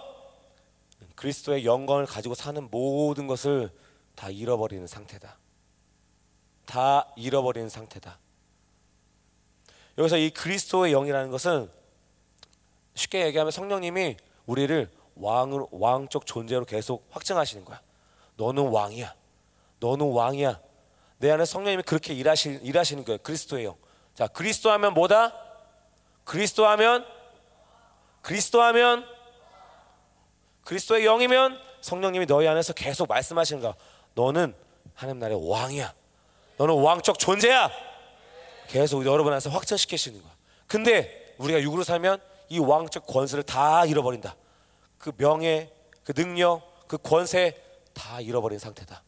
[1.15, 3.71] 그리스도의 영광을 가지고 사는 모든 것을
[4.15, 5.39] 다 잃어버리는 상태다.
[6.67, 8.19] 다 잃어버리는 상태다.
[9.99, 11.71] 여기서 이 그리스도의 영이라는 것은
[12.95, 14.17] 쉽게 얘기하면 성령님이
[14.47, 17.81] 우리를 왕으로 왕적 존재로 계속 확증하시는 거야.
[18.37, 19.15] 너는 왕이야.
[19.83, 20.61] 너는 왕이야.
[21.19, 23.19] 내 안에 성령님이 그렇게 일하시, 일하시는 거예요.
[23.19, 23.77] 그리스도의 영.
[24.15, 25.35] 자, 그리스도 하면 뭐다?
[26.25, 27.05] 그리스도 하면
[28.21, 29.05] 그리스도 하면
[30.65, 33.75] 그리스도의 영이면 성령님이 너희 안에서 계속 말씀하시는 거야.
[34.15, 34.55] 너는
[34.95, 35.93] 하나님 나라의 왕이야.
[36.59, 37.71] 너는 왕적 존재야.
[38.69, 40.33] 계속 여러분 안에서 확정시키시는 거야.
[40.69, 44.37] 근데 우리가 육으로 살면 이 왕적 권세를 다 잃어버린다.
[44.99, 45.73] 그 명예,
[46.05, 47.61] 그 능력, 그 권세
[47.93, 49.03] 다 잃어버린 상태다.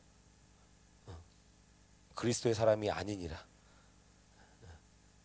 [2.15, 3.37] 그리스도의 사람이 아니니라.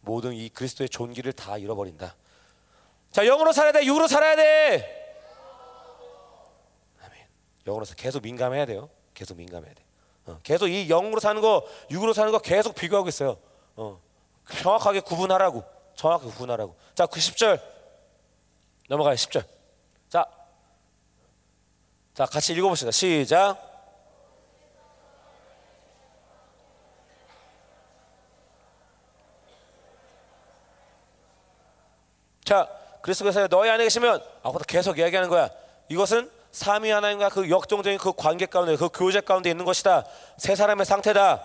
[0.01, 2.15] 모든 이 그리스도의 존귀를 다 잃어버린다.
[3.11, 3.85] 자, 영으로 살아야 돼.
[3.85, 5.15] 육으로 살아야 돼.
[7.03, 7.27] 아멘.
[7.67, 8.89] 영으로서 계속 민감해야 돼요.
[9.13, 9.83] 계속 민감해야 돼.
[10.25, 13.37] 어, 계속 이 영으로 사는 거, 육으로 사는 거 계속 비교하고 있어요.
[13.75, 13.99] 어,
[14.61, 15.63] 정확하게 구분하라고.
[15.95, 16.75] 정확하게 구분하라고.
[16.95, 17.61] 자, 그 10절
[18.87, 19.15] 넘어가요.
[19.15, 19.45] 10절.
[20.09, 20.25] 자,
[22.13, 22.91] 자 같이 읽어 봅시다.
[22.91, 23.68] 시작.
[32.49, 32.67] 자,
[33.01, 35.51] 그리스도께서 너희 안에 계시면 아까부터 계속 이야기하는 거야.
[35.87, 40.03] 이것은 삼위 하나님과 그 역동적인 그 관계 가운데 그 교제 가운데 있는 것이다.
[40.35, 41.43] 세 사람의 상태다.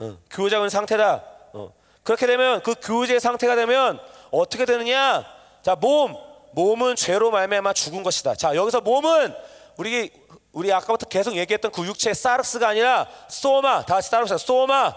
[0.00, 1.22] 어, 교제하는 상태다.
[1.52, 1.72] 어.
[2.02, 4.00] 그렇게 되면 그 교제의 상태가 되면
[4.32, 5.24] 어떻게 되느냐?
[5.62, 6.16] 자, 몸.
[6.50, 8.34] 몸은 죄로 말미암아 죽은 것이다.
[8.34, 9.32] 자, 여기서 몸은
[9.76, 10.10] 우리
[10.50, 13.86] 우리 아까부터 계속 얘기했던 그 육체의 사르스가 아니라 소마.
[13.86, 14.38] 다 같이 따라합시다.
[14.38, 14.92] 소마.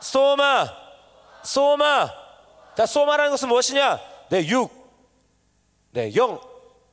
[0.00, 0.66] 소마.
[1.44, 2.10] 소마.
[2.76, 4.15] 자, 소마라는 것은 무엇이냐?
[4.28, 4.70] 내 육,
[5.92, 6.40] 내 영,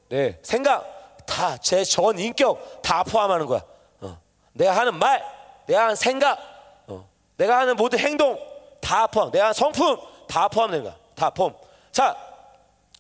[0.09, 3.61] 내 생각, 다 제 전 인격 다 포함하는 거야.
[4.01, 4.19] 어.
[4.53, 5.23] 내가 하는 말,
[5.67, 6.37] 내가 하는 생각,
[6.87, 7.07] 어.
[7.37, 8.37] 내가 하는 모든 행동
[8.81, 9.31] 다 포함.
[9.31, 10.95] 내가 하는 성품 다 포함되는 거야.
[11.15, 11.53] 다 포함.
[11.91, 12.15] 자,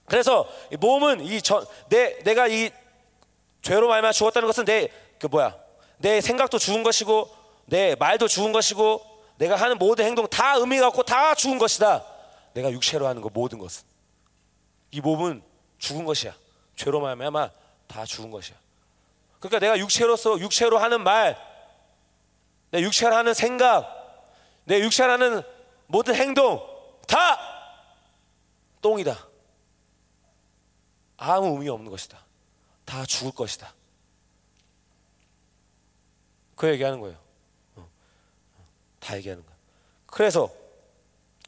[0.05, 2.69] 그래서 이 몸은 이 전 내 내가 이
[3.61, 5.55] 죄로 말미암아 죽었다는 것은 내 그 뭐야?
[5.99, 7.29] 내 생각도 죽은 것이고
[7.65, 9.01] 내 말도 죽은 것이고
[9.37, 12.03] 내가 하는 모든 행동 다 의미가 없고 다 죽은 것이다.
[12.53, 13.83] 내가 육체로 하는 거 모든 것은
[14.93, 15.43] 이 몸은
[15.79, 16.35] 죽은 것이야.
[16.75, 17.49] 죄로 말미암아
[17.87, 18.55] 다 죽은 것이야.
[19.39, 21.35] 그러니까 내가 육체로서 육체로 하는 말,
[22.69, 24.31] 내 육체로 하는 생각,
[24.65, 25.41] 내 육체로 하는
[25.87, 26.61] 모든 행동
[27.07, 27.39] 다
[28.81, 29.27] 똥이다.
[31.17, 32.23] 아무 의미 없는 것이다.
[32.85, 33.73] 다 죽을 것이다.
[36.55, 37.17] 그 얘기하는 거예요.
[37.77, 37.89] 어.
[38.99, 39.55] 다 얘기하는 거야.
[40.05, 40.53] 그래서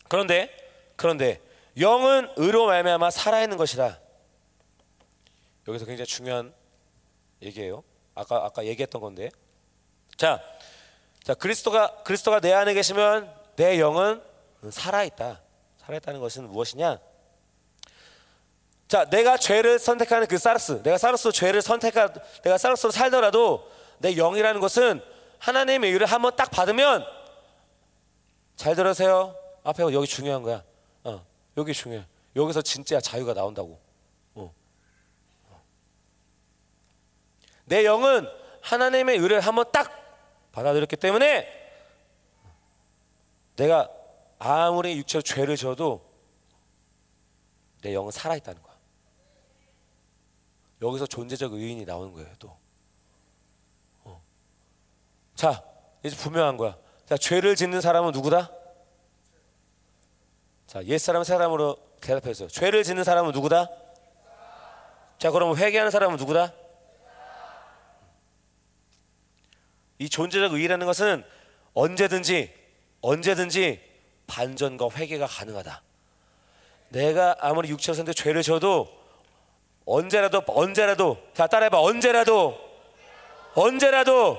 [0.07, 0.49] 그런데
[0.95, 1.44] 그런데
[1.77, 3.99] 영은 의로 말미암아 살아있는 것이다.
[5.67, 6.53] 여기서 굉장히 중요한
[7.41, 7.83] 얘기예요.
[8.13, 9.29] 아까 아까 얘기했던 건데.
[10.15, 10.41] 자,
[11.23, 14.21] 자 그리스도가 그리스도가 내 안에 계시면 내 영은
[14.69, 15.41] 살아 있다.
[15.77, 16.99] 살아 있다는 것은 무엇이냐?
[18.87, 24.61] 자, 내가 죄를 선택하는 그 사르스, 내가 사르스로 죄를 선택하, 내가 사르스로 살더라도 내 영이라는
[24.61, 25.01] 것은
[25.39, 27.03] 하나님의 의를 한번 딱 받으면
[28.55, 29.35] 잘 들으세요.
[29.63, 30.63] 앞에 여기 중요한 거야.
[31.55, 32.05] 어, 여기 중요해.
[32.35, 33.79] 여기서 진짜 자유가 나온다고.
[34.35, 34.53] 어.
[37.65, 38.27] 내 영은
[38.61, 39.91] 하나님의 의를 한번 딱
[40.51, 41.63] 받아들였기 때문에
[43.55, 43.89] 내가
[44.37, 46.05] 아무리 육체로 죄를 져도
[47.81, 48.75] 내 영은 살아있다는 거야.
[50.81, 52.57] 여기서 존재적 의인이 나오는 거예요, 또.
[54.03, 54.21] 어.
[55.35, 55.63] 자,
[56.03, 56.77] 이제 분명한 거야.
[57.05, 58.51] 자, 죄를 짓는 사람은 누구다?
[60.67, 62.47] 자, 옛사람 사람으로 대답했어요.
[62.49, 63.69] 죄를 짓는 사람은 누구다?
[65.19, 66.53] 자, 그럼 회개하는 사람은 누구다?
[69.99, 71.23] 이 존재적 의라는 것은
[71.73, 72.53] 언제든지
[73.01, 73.81] 언제든지
[74.27, 75.81] 반전과 회개가 가능하다.
[76.89, 78.89] 내가 아무리 육체로 선데 죄를 져도
[79.85, 82.57] 언제라도 언제라도 자 따라해봐 언제라도
[83.53, 84.37] 언제라도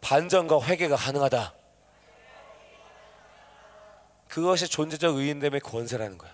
[0.00, 1.57] 반전과 회개가 가능하다.
[4.28, 6.30] 그것이 존재적 의인됨의 권세라는 거야.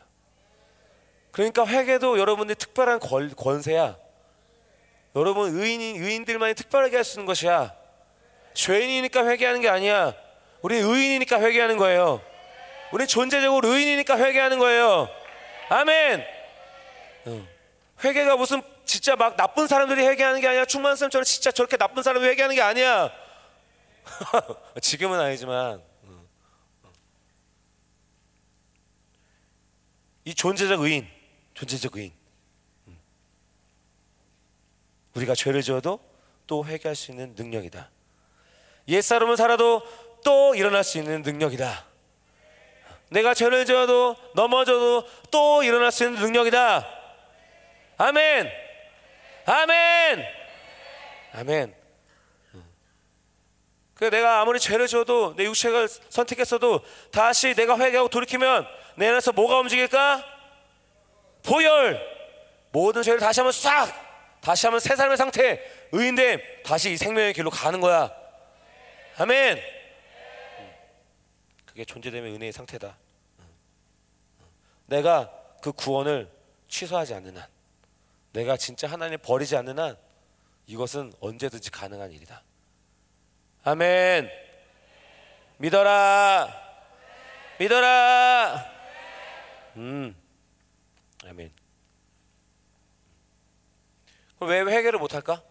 [1.31, 3.97] 그러니까 회개도 여러분들이 특별한 권 세야.
[5.17, 7.73] 여러분 의인인 의인들만이 특별하게 할 수 있는 것이야.
[8.55, 10.15] 죄인이니까 회개하는 게 아니야.
[10.63, 12.21] 우리 의인이니까 회개하는 거예요.
[12.93, 15.09] 우리 존재적으로 의인이니까 회개하는 거예요.
[15.69, 16.25] 아멘.
[18.03, 20.65] 회개가 무슨 진짜 막 나쁜 사람들이 회개하는 게 아니야.
[20.65, 23.11] 충만쌤처럼 진짜 저렇게 나쁜 사람이 회개하는 게 아니야.
[24.81, 25.83] 지금은 아니지만
[30.25, 31.09] 이 존재적 의인,
[31.55, 32.13] 존재적 의인.
[35.15, 36.01] 우리가 죄를 지어도
[36.47, 37.91] 또 회개할 수 있는 능력이다.
[38.89, 39.83] 옛사람은 살아도
[40.25, 41.87] 또 일어날 수 있는 능력이다.
[43.11, 46.87] 내가 죄를 지어도 넘어져도 또 일어날 수 있는 능력이다.
[47.99, 48.51] 아멘.
[49.47, 50.25] 아멘.
[51.33, 51.75] 아멘.
[53.95, 56.81] 그 내가 아무리 죄를 지어도 내 육체가 선택했어도
[57.13, 60.25] 다시 내가 회개하고 돌이키면 내 안에서 뭐가 움직일까?
[61.43, 62.15] 보혈.
[62.73, 64.05] 모든 죄를 다시 한번 싹
[64.41, 65.61] 다시 한번 새 삶의 상태
[65.93, 68.13] 의인됨 다시 이 생명의 길로 가는 거야.
[69.17, 69.61] 아멘.
[71.65, 72.97] 그게 존재됨의 은혜의 상태다.
[74.87, 76.31] 내가 그 구원을
[76.69, 77.47] 취소하지 않는 한,
[78.33, 79.97] 내가 진짜 하나님 버리지 않는 한,
[80.67, 82.43] 이것은 언제든지 가능한 일이다.
[83.65, 84.31] 아멘.
[85.59, 86.49] 믿어라.
[87.59, 88.74] 믿어라.
[89.77, 90.15] 음.
[91.25, 91.53] 아멘.
[94.37, 95.43] 그럼 왜 회개를 못 할까?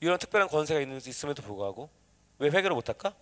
[0.00, 1.90] 이런 특별한 권세가 있음에도 불구하고
[2.38, 3.14] 왜 회개를 못 할까?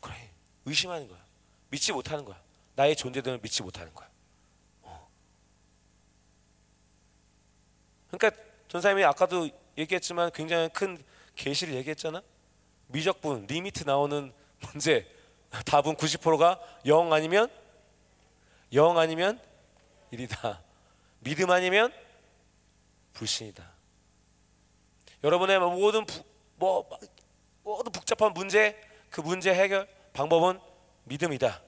[0.00, 0.30] 그래.
[0.64, 1.24] 의심하는 거야.
[1.70, 2.40] 믿지 못하는 거야.
[2.76, 4.08] 나의 존재됨을 믿지 못하는 거야.
[4.82, 5.10] 어.
[8.10, 11.02] 그러니까 전사님이 아까도 얘기했지만 굉장히 큰
[11.34, 12.22] 계시를 얘기했잖아.
[12.86, 14.32] 미적분, limit 나오는
[14.72, 15.08] 문제
[15.64, 17.48] 답은 90%가 0 아니면
[18.72, 19.40] 0 아니면
[20.12, 20.60] 1이다.
[21.20, 21.92] 믿음 아니면
[23.14, 23.64] 불신이다.
[25.24, 26.22] 여러분의 모든 부,
[26.56, 26.88] 뭐
[27.64, 28.80] 모든 복잡한 문제
[29.10, 30.60] 그 문제 해결 방법은
[31.04, 31.62] 믿음이다.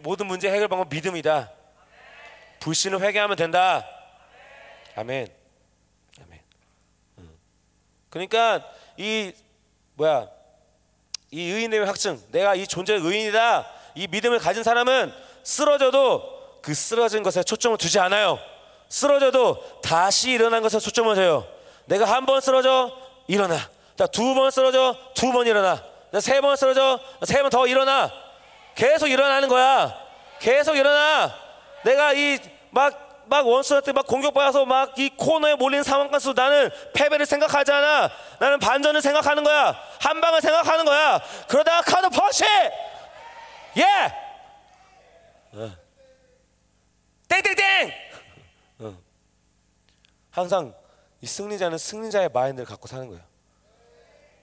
[0.00, 1.52] 모든 문제 해결 방법 믿음이다.
[2.60, 3.86] 불신을 회개하면 된다.
[4.96, 5.28] 아멘.
[6.22, 6.40] 아멘.
[8.10, 9.32] 그러니까 이
[9.94, 10.28] 뭐야
[11.30, 13.66] 이 의인의 확증, 내가 이 존재의 의인이다.
[13.94, 15.12] 이 믿음을 가진 사람은
[15.42, 18.38] 쓰러져도 그 쓰러진 것에 초점을 두지 않아요.
[18.88, 21.46] 쓰러져도 다시 일어난 것에 초점을 둬요.
[21.86, 22.90] 내가 한 번 쓰러져
[23.28, 23.56] 일어나.
[23.96, 25.82] 자, 두번 쓰러져 두 번 일어나.
[26.20, 28.10] 세 번 쓰러져 세 번 더 일어나.
[28.74, 29.94] 계속 일어나는 거야.
[30.40, 31.32] 계속 일어나.
[31.84, 32.38] 내가 이
[32.72, 38.10] 막 막 원수한테 막 공격받아서 막 이 코너에 몰린 상황 가서 나는 패배를 생각하지 않아.
[38.40, 39.74] 나는 반전을 생각하는 거야.
[40.00, 41.20] 한 방을 생각하는 거야.
[41.48, 42.44] 그러다가 카드 퍼시!
[43.76, 43.84] 예!
[45.52, 45.70] 어.
[47.28, 47.92] 땡땡땡!
[48.80, 48.96] 어.
[50.32, 50.74] 항상
[51.20, 53.22] 이 승리자는 승리자의 마인드를 갖고 사는 거예요.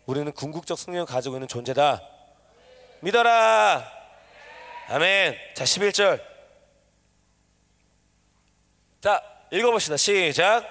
[0.06, 2.02] 우리는 궁극적 승리를 가지고 있는 존재다.
[3.02, 3.84] 믿어라.
[4.88, 5.36] 아멘.
[5.56, 6.22] 자, 11절.
[9.00, 9.22] 자,
[9.52, 9.96] 읽어봅시다.
[9.96, 10.66] 시작.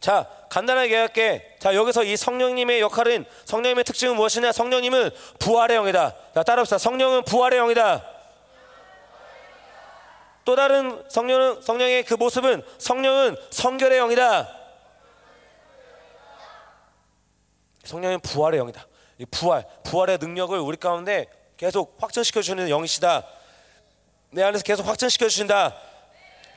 [0.00, 1.56] 자, 간단하게 얘기할게.
[1.60, 4.50] 자, 여기서 이 성령님의 역할은 성령님의 특징은 무엇이냐?
[4.52, 6.14] 성령님은 부활의 영이다.
[6.34, 6.78] 자, 따라합시다.
[6.78, 8.04] 성령은 부활의 영이다.
[10.44, 14.58] 또 다른 성령은 성령의 그 모습은 성령은 성결의 영이다.
[17.84, 18.86] 성령은 부활의 영이다.
[19.18, 21.26] 이 부활, 부활의 능력을 우리 가운데
[21.56, 23.24] 계속 확증시켜 주는 영이시다.
[24.30, 25.76] 내 안에서 계속 확증시켜 주신다.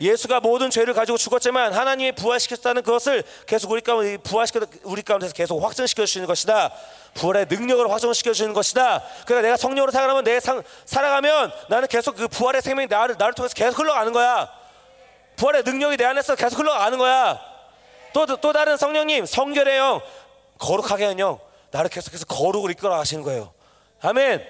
[0.02, 5.64] 예수가 모든 죄를 가지고 죽었지만 하나님이 부활시켰다는 그것을 계속 우리 가운데 부활시켜 우리 가운데서 계속
[5.64, 6.74] 확증시켜 주시는 것이다.
[7.14, 9.04] 부활의 능력을 확증시켜 주시는 것이다.
[9.26, 13.54] 그러니까 내가 성령으로 살아가면 내 상, 살아가면 나는 계속 그 부활의 생명이 나를 나를 통해서
[13.56, 14.50] 계속 흘러가는 거야.
[15.38, 17.40] 부활의 능력이 내 안에서 계속 흘러가는 거야.
[18.14, 20.02] 또또 다른 성령님 성결의 영
[20.58, 21.40] 거룩하게 하는 영
[21.72, 23.54] 나를 계속해서 거룩을 이끌어 가시는 거예요.
[24.02, 24.46] 아멘.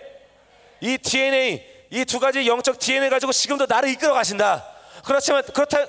[0.82, 4.75] 이 DNA 이 두 가지 영적 DNA 가지고 지금도 나를 이끌어 가신다.
[5.06, 5.86] 그렇지만 그렇다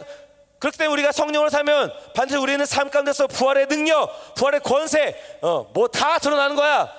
[0.58, 5.88] 그렇기 때문에 우리가 성령을 살면 반드시 우리는 삶 가운데서 부활의 능력, 부활의 권세, 어, 뭐
[5.88, 6.92] 다 드러나는 거야.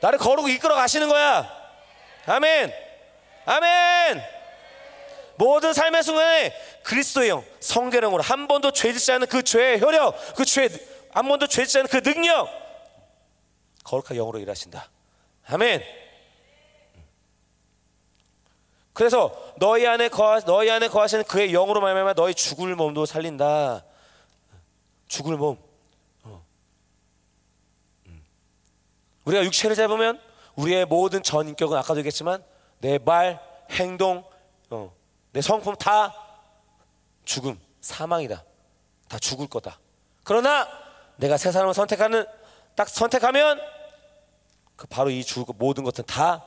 [0.00, 1.50] 나를 거룩 이끌어 가시는 거야.
[2.26, 2.72] 아멘.
[3.44, 4.22] 아멘.
[5.36, 10.44] 모든 삶의 순간에 그리스도의 영, 성결의 영으로 한 번도 죄짓지 않은 그 죄의 효력, 그
[10.44, 10.68] 죄,
[11.12, 12.48] 한 번도 죄짓지 않은 그 능력,
[13.84, 14.88] 거룩한 영으로 일하신다.
[15.48, 15.82] 아멘.
[18.94, 23.84] 그래서 너희 안에 거하, 너희 안에 거하시는 그의 영으로 말미암아 너희 죽을 몸도 살린다.
[25.08, 25.58] 죽을 몸.
[26.22, 26.44] 어.
[28.06, 28.24] 음.
[29.24, 30.20] 우리가 육체를 잡으면
[30.54, 32.44] 우리의 모든 전 인격은 아까도 얘기했지만
[32.78, 33.40] 내 말,
[33.72, 34.24] 행동,
[34.70, 34.94] 어,
[35.32, 36.14] 내 성품 다
[37.24, 38.44] 죽음, 사망이다.
[39.08, 39.80] 다 죽을 거다.
[40.22, 40.68] 그러나
[41.16, 42.26] 내가 새 사람을 선택하는
[42.76, 43.60] 딱 선택하면
[44.76, 46.44] 그 바로 이 죽고 모든 것은 다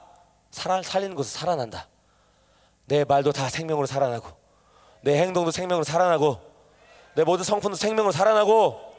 [0.50, 1.90] 살아 살리는 것을 살아난다.
[2.88, 4.32] 내 말도 다 생명으로 살아나고
[5.02, 6.42] 내 행동도 생명으로 살아나고
[7.16, 8.96] 내 모든 성품도 생명으로 살아나고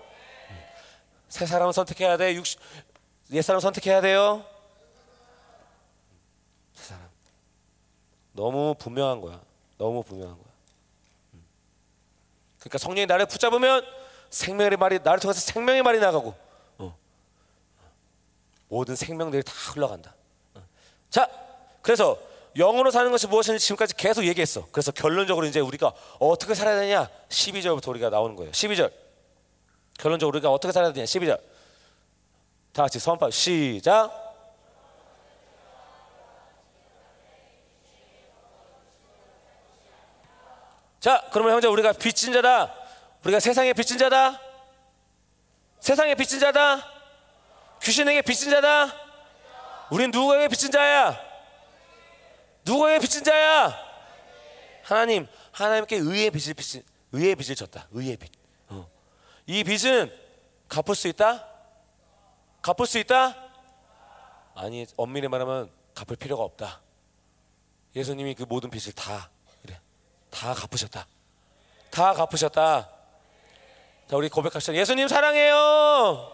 [1.28, 2.34] 새 사람을 선택해야 돼.
[3.32, 4.44] 옛 사람 선택해야 돼요.
[6.74, 7.08] 새 사람.
[8.32, 9.40] 너무 분명한 거야.
[9.78, 10.48] 너무 분명한 거야.
[12.60, 13.82] 그러니까 성령이 나를 붙잡으면
[14.28, 16.34] 생명의 말이 나를 통해서 생명의 말이 나가고
[16.78, 16.98] 어.
[18.68, 20.14] 모든 생명들이 다 흘러간다.
[20.54, 20.62] 어.
[21.08, 21.30] 자,
[21.80, 22.27] 그래서
[22.58, 24.66] 영으로 사는 것이 무엇인지 지금까지 계속 얘기했어.
[24.72, 27.08] 그래서 결론적으로 이제 우리가 어떻게 살아야 되냐?
[27.28, 28.50] 12절부터 우리가 나오는 거예요.
[28.50, 28.92] 12절.
[29.98, 31.04] 결론적으로 우리가 어떻게 살아야 되냐?
[31.04, 31.40] 12절.
[32.72, 34.26] 다 같이 선포 시작.
[41.00, 42.74] 자, 그러면 형제 우리가 빚진 자다.
[43.24, 44.40] 우리가 세상의 빚진 자다.
[45.78, 46.84] 세상의 빚진 자다.
[47.82, 48.92] 귀신에게 빚진 자다.
[49.90, 51.27] 우린 누구에게 빚진 자야?
[52.68, 53.74] 누구에게 빚진 자야?
[54.82, 57.88] 하나님, 하나님께 의의 빚을 빚, 의의 빚을 졌다.
[57.92, 58.30] 의의 빚.
[58.68, 58.86] 어.
[59.46, 60.12] 이 빚은
[60.68, 61.46] 갚을 수 있다?
[62.60, 63.34] 갚을 수 있다?
[64.54, 66.80] 아니, 엄밀히 말하면 갚을 필요가 없다.
[67.96, 69.30] 예수님이 그 모든 빚을 다
[69.64, 69.80] 이래,
[70.30, 71.06] 다 갚으셨다.
[71.90, 72.90] 다 갚으셨다.
[74.10, 74.74] 자, 우리 고백합시다.
[74.74, 76.32] 예수님 사랑해요.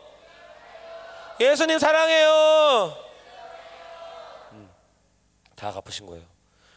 [1.40, 3.13] 예수님 사랑해요.
[5.56, 6.24] 다 갚으신 거예요.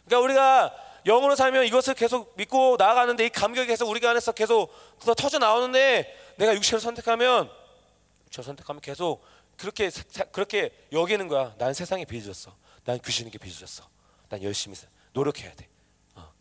[0.05, 0.75] 그러니까 우리가
[1.05, 4.71] 영으로 살면 이것을 계속 믿고 나아가는데 이 감격이 계속 우리가 안에서 계속
[5.17, 7.49] 터져 나오는데 내가 육체를 선택하면
[8.25, 9.23] 육체를 선택하면 계속
[9.57, 9.89] 그렇게
[10.31, 11.55] 그렇게 여기는 거야.
[11.57, 12.55] 난 세상에 빚졌어.
[12.83, 13.87] 난 귀신에게 빚졌어.
[14.29, 14.75] 난 열심히
[15.13, 15.67] 노력해야 돼.
[16.15, 16.31] 어.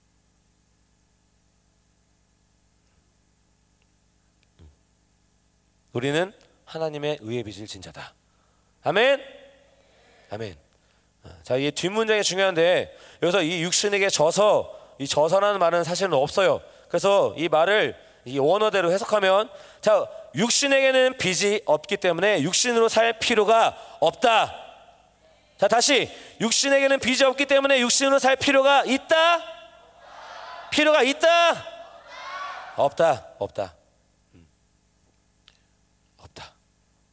[4.61, 4.71] 음.
[5.93, 6.33] 우리는
[6.65, 8.15] 하나님의 의의 빚을 진 자다.
[8.83, 9.21] 아멘.
[10.31, 10.66] 아멘.
[11.43, 16.61] 자, 이 뒷문장이 중요한데 여기서 이 육신에게 져서 이 져서라는 말은 사실은 없어요.
[16.89, 19.49] 그래서 이 말을 이 원어대로 해석하면
[19.81, 24.55] 자, 육신에게는 빚이 없기 때문에 육신으로 살 필요가 없다.
[25.59, 26.11] 자, 다시
[26.41, 29.43] 육신에게는 빚이 없기 때문에 육신으로 살 필요가 있다.
[30.71, 31.65] 필요가 있다.
[32.77, 33.27] 없다.
[33.39, 33.75] 없다.
[34.35, 34.47] 음.
[36.19, 36.53] 없다.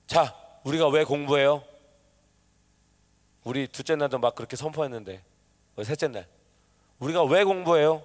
[0.07, 1.63] 자, 우리가 왜 공부해요?
[3.43, 5.23] 우리 둘째 날도 막 그렇게 선포했는데
[5.75, 6.27] 어, 셋째 날
[6.99, 8.01] 우리가 왜 공부해요?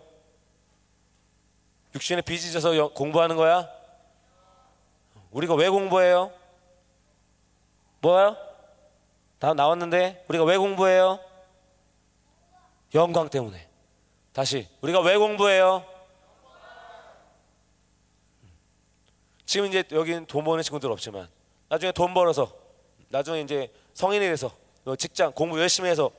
[1.94, 3.68] 육신에 빚이 져서 공부하는 거야?
[5.30, 6.32] 우리가 왜 공부해요?
[8.00, 8.36] 뭐야?
[9.38, 11.20] 다 나왔는데 우리가 왜 공부해요?
[12.94, 13.68] 영광 때문에.
[14.32, 15.84] 다시 우리가 왜 공부해요?
[19.44, 21.28] 지금 이제 여기는 돈 버는 친구들 없지만
[21.68, 22.52] 나중에 돈 벌어서
[23.08, 24.52] 나중에 이제 성인이 돼서
[24.96, 26.10] 직장 공부 열심히 해서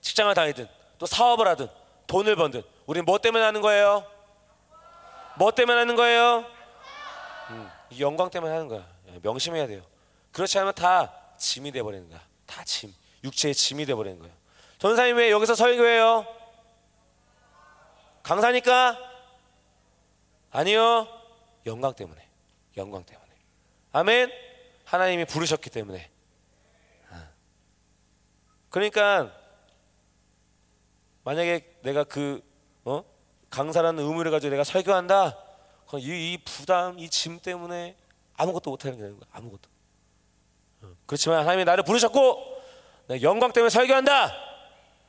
[0.00, 0.68] 직장을 다니든
[0.98, 1.68] 또 사업을 하든
[2.06, 4.04] 돈을 번든 우리는 뭐 때문에 하는 거예요?
[5.36, 6.44] 뭐 때문에 하는 거예요?
[7.50, 8.86] 음, 이 영광 때문에 하는 거야.
[9.08, 9.82] 예, 명심해야 돼요.
[10.32, 12.20] 그렇지 않으면 다 짐이 돼 버리는 거야.
[12.46, 12.92] 다 짐.
[13.24, 14.34] 육체의 짐이 돼 버리는 거예요.
[14.78, 16.26] 전사님 왜 여기서 설교해요?
[18.22, 18.98] 강사니까?
[20.50, 21.06] 아니요.
[21.66, 22.26] 영광 때문에.
[22.76, 23.28] 영광 때문에.
[23.92, 24.32] 아멘.
[24.84, 26.09] 하나님이 부르셨기 때문에.
[28.70, 28.72] 아.
[28.72, 29.32] 그러니까
[31.24, 32.40] 만약에 내가 그
[32.84, 33.04] 어?
[33.50, 35.36] 강사라는 의무를 가지고 내가 설교한다.
[35.88, 37.96] 그럼 이, 이 부담, 이 짐 때문에
[38.36, 39.28] 아무것도 못하는 게 되는 거야.
[39.32, 39.68] 아무것도.
[40.82, 40.88] 어.
[41.06, 42.62] 그렇지만 하나님이 나를 부르셨고
[43.08, 44.32] 내가 영광 때문에 설교한다.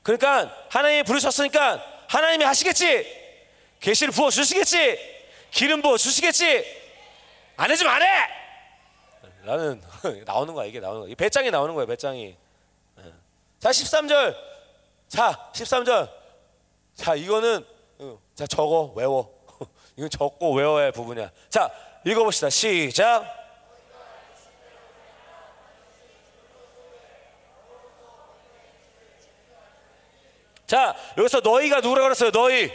[0.03, 3.05] 그러니까 하나님이 부르셨으니까 하나님이 하시겠지.
[3.79, 4.97] 계시를 부어 주시겠지.
[5.51, 6.65] 기름 부어 주시겠지.
[7.57, 8.07] 안 해주면 안 해.
[9.45, 9.81] 나는
[10.25, 11.11] 나오는 거야 이게 나오는 거야.
[11.11, 12.35] 이 배짱이 나오는 거야 배짱이.
[13.61, 13.63] 예.
[13.63, 14.35] 자 13절.
[15.07, 16.09] 자 13절.
[16.95, 17.63] 자 이거는
[17.99, 19.31] 어, 자 적어 외워.
[19.95, 21.29] 이건 적고 외워야 할 부분이야.
[21.49, 21.69] 자
[22.03, 22.49] 읽어 봅시다.
[22.49, 23.23] 시작.
[30.65, 32.31] 자 여기서 너희가 누구라고 그랬어요?
[32.31, 32.71] 너희.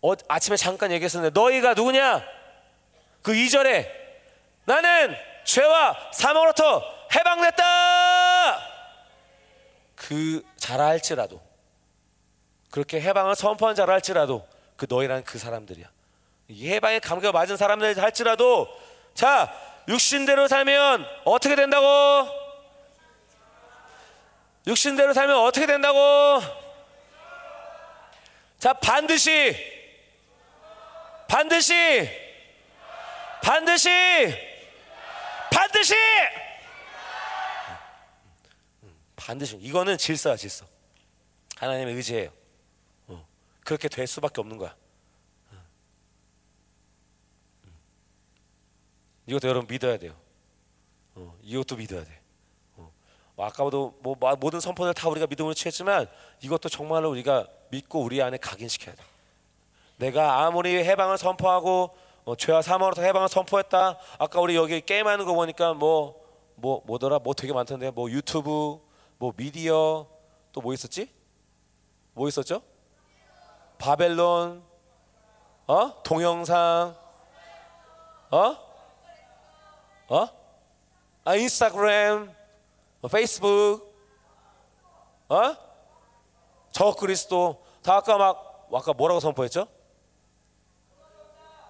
[0.00, 2.22] 어, 아침에 잠깐 얘기했었는데 너희가 누구냐?
[3.22, 3.90] 그 2절에
[4.64, 6.84] 나는 죄와 사망으로부터
[7.16, 8.27] 해방됐다.
[10.08, 11.38] 그 자라 할지라도
[12.70, 14.48] 그렇게 해방을 선포한 자라 할지라도
[14.78, 15.86] 그 너희라는 그 사람들이야.
[16.48, 18.68] 이 해방의 감격을 맞은 사람들 할지라도
[19.12, 19.52] 자
[19.86, 22.26] 육신대로 살면 어떻게 된다고?
[24.66, 26.40] 육신대로 살면 어떻게 된다고?
[28.58, 29.54] 자 반드시
[31.28, 32.08] 반드시
[33.42, 33.90] 반드시
[35.52, 35.94] 반드시
[39.28, 40.64] 반드시 이거는 질서야 질서.
[41.56, 42.30] 하나님의 의지예요.
[43.08, 43.26] 어,
[43.62, 44.74] 그렇게 될 수밖에 없는 거야.
[45.50, 45.56] 어.
[47.64, 47.74] 음.
[49.26, 50.14] 이것도 여러분 믿어야 돼요.
[51.14, 52.20] 어, 이것도 믿어야 돼.
[52.76, 52.90] 어.
[53.36, 56.06] 뭐 아까도 뭐 모든 선포들 다 우리가 믿음으로 취했지만
[56.40, 59.02] 이것도 정말로 우리가 믿고 우리 안에 각인시켜야 돼.
[59.98, 63.98] 내가 아무리 해방을 선포하고 어, 죄와 사망으로부터 해방을 선포했다.
[64.18, 67.90] 아까 우리 여기 게임하는 거 보니까 뭐뭐 뭐, 더라뭐 되게 많던데?
[67.90, 68.87] 뭐 유튜브
[69.18, 70.06] 뭐 미디어
[70.52, 71.12] 또 뭐 있었지?
[72.14, 72.62] 뭐 있었죠?
[73.78, 74.64] 바벨론
[75.66, 76.96] 어 동영상
[78.30, 78.56] 어
[80.08, 80.28] 어?
[81.24, 82.34] 아 인스타그램
[83.00, 83.94] 뭐 페이스북
[85.28, 85.56] 어?
[86.72, 89.66] 저 그리스도 다 아까 막 아까 뭐라고 선포했죠?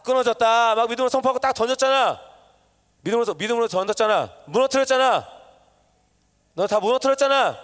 [0.05, 0.75] 끊어졌다.
[0.75, 2.21] 막 믿음으로 선포하고 딱 던졌잖아.
[3.03, 4.33] 믿음으로 믿음으로 던졌잖아.
[4.47, 5.38] 무너뜨렸잖아.
[6.59, 7.57] 너 다 무너뜨렸잖아.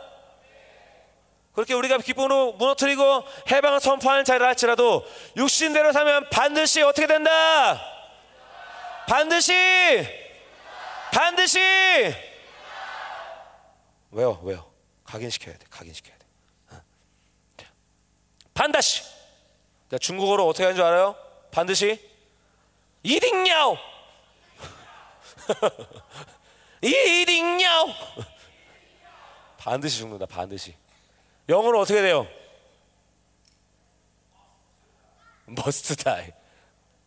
[1.53, 5.05] 그렇게 우리가 기쁨으로 무너뜨리고 해방을 선포하는 자리를 할지라도
[5.37, 7.81] 육신대로 사면 반드시 어떻게 된다?
[9.09, 9.53] 반드시
[11.13, 11.59] 반드시
[14.13, 14.41] 왜요?
[14.45, 14.71] 왜요?
[15.05, 15.65] 각인시켜야 돼.
[15.71, 16.27] 각인시켜야 돼.
[16.73, 16.81] 어.
[18.55, 19.03] 반드시.
[20.01, 21.17] 중국어로 어떻게 하는 줄 알아요?
[21.51, 22.01] 반드시
[23.03, 23.77] 이딩냐오
[26.83, 27.89] 이딩냐오
[29.65, 30.77] 반드시 죽는다 반드시.
[31.49, 32.27] 영어로 어떻게 돼요?
[35.49, 36.33] must die.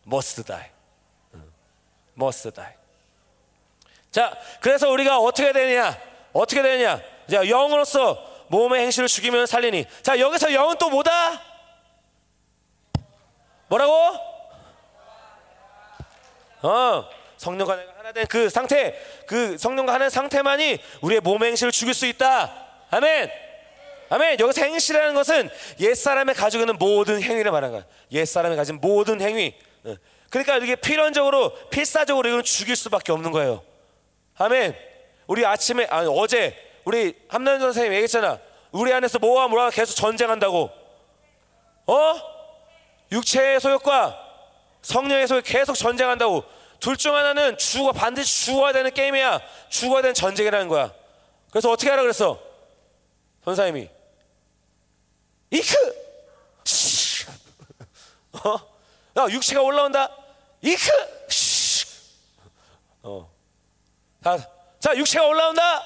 [0.04, 0.70] Must die.
[2.16, 2.72] must die.
[4.10, 5.96] 자 그래서 우리가 어떻게 되느냐?
[6.32, 7.00] 어떻게 되느냐?
[7.30, 9.86] 자 영으로서 몸의 행실을 죽이면 살리니.
[10.02, 11.40] 자 여기서 영은 또 뭐다?
[13.68, 13.92] 뭐라고?
[16.62, 17.08] 어,
[17.38, 18.94] 성령과 내가 하나 된 그 상태,
[19.26, 22.52] 그 성령과 하나 된 상태만이 우리의 몸 행실을 죽일 수 있다.
[22.90, 23.30] 아멘.
[24.10, 24.40] 아멘.
[24.40, 27.86] 여기서 행실이라는 것은 옛 사람이 가지고 있는 모든 행위를 말하는 거야.
[28.12, 29.54] 옛 사람이 가진 모든 행위.
[29.84, 29.94] 어.
[30.30, 33.62] 그러니까 이게 필연적으로 필사적으로 이건 죽일 수밖에 없는 거예요.
[34.36, 34.76] 아멘.
[35.26, 38.38] 우리 아침에 아니 어제 우리 함난 선생님 얘기했잖아.
[38.72, 40.70] 우리 안에서 뭐와 뭐와 계속 전쟁한다고.
[41.86, 42.20] 어?
[43.12, 44.26] 육체의 소욕과
[44.82, 46.44] 성령의 소리 계속 전쟁한다고.
[46.80, 49.40] 둘 중 하나는 죽어 반드시 죽어야 되는 게임이야.
[49.68, 50.92] 죽어야 되는 전쟁이라는 거야.
[51.50, 52.40] 그래서 어떻게 하라 그랬어?
[53.44, 53.88] 선사님이
[55.50, 55.74] 이크
[58.44, 58.54] 어?
[59.18, 60.14] 야 육체가 올라온다.
[60.60, 60.90] 이크
[63.02, 63.30] 어.
[64.22, 64.38] 자,
[64.78, 65.82] 자 육체가 올라온다.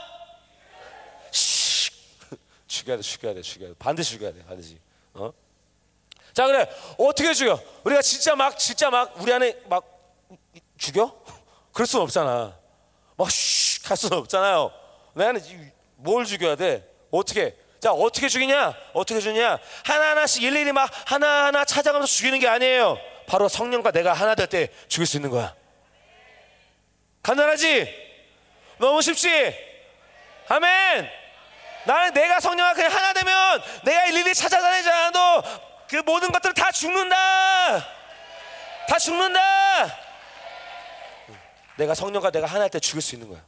[2.66, 3.74] 죽여야 돼, 죽여야 돼, 죽여야 돼.
[3.78, 4.78] 반드시 죽여야 돼, 반드시.
[5.14, 5.32] 어?
[6.32, 6.68] 자 그래
[6.98, 7.60] 어떻게 죽여?
[7.84, 9.91] 우리가 진짜 막 진짜 막 우리 안에 막
[10.82, 11.14] 죽여?
[11.72, 12.58] 그럴 수는 없잖아.
[13.16, 14.72] 막슉할 수는 없잖아요.
[15.14, 15.40] 나는
[15.94, 16.84] 뭘 죽여야 돼?
[17.12, 17.56] 어떻게?
[17.80, 18.74] 자 어떻게 죽이냐?
[18.92, 19.58] 어떻게 죽이냐?
[19.84, 22.98] 하나 하나씩 일일이 막 하나 하나 찾아가면서 죽이는 게 아니에요.
[23.28, 25.54] 바로 성령과 내가 하나 될 때 죽일 수 있는 거야.
[27.22, 27.88] 간단하지?
[28.78, 29.54] 너무 쉽지?
[30.48, 31.08] 아멘.
[31.84, 35.42] 나는 내가 성령과 그냥 하나 되면 내가 일일이 찾아다니지 않아도
[35.88, 37.78] 그 모든 것들은 다 죽는다.
[38.88, 40.01] 다 죽는다.
[41.82, 43.44] 내가 성령과 내가 하나 할 때 죽을 수 있는 거야.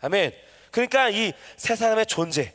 [0.00, 0.32] 아멘.
[0.72, 2.52] 그러니까 이 세 사람의 존재,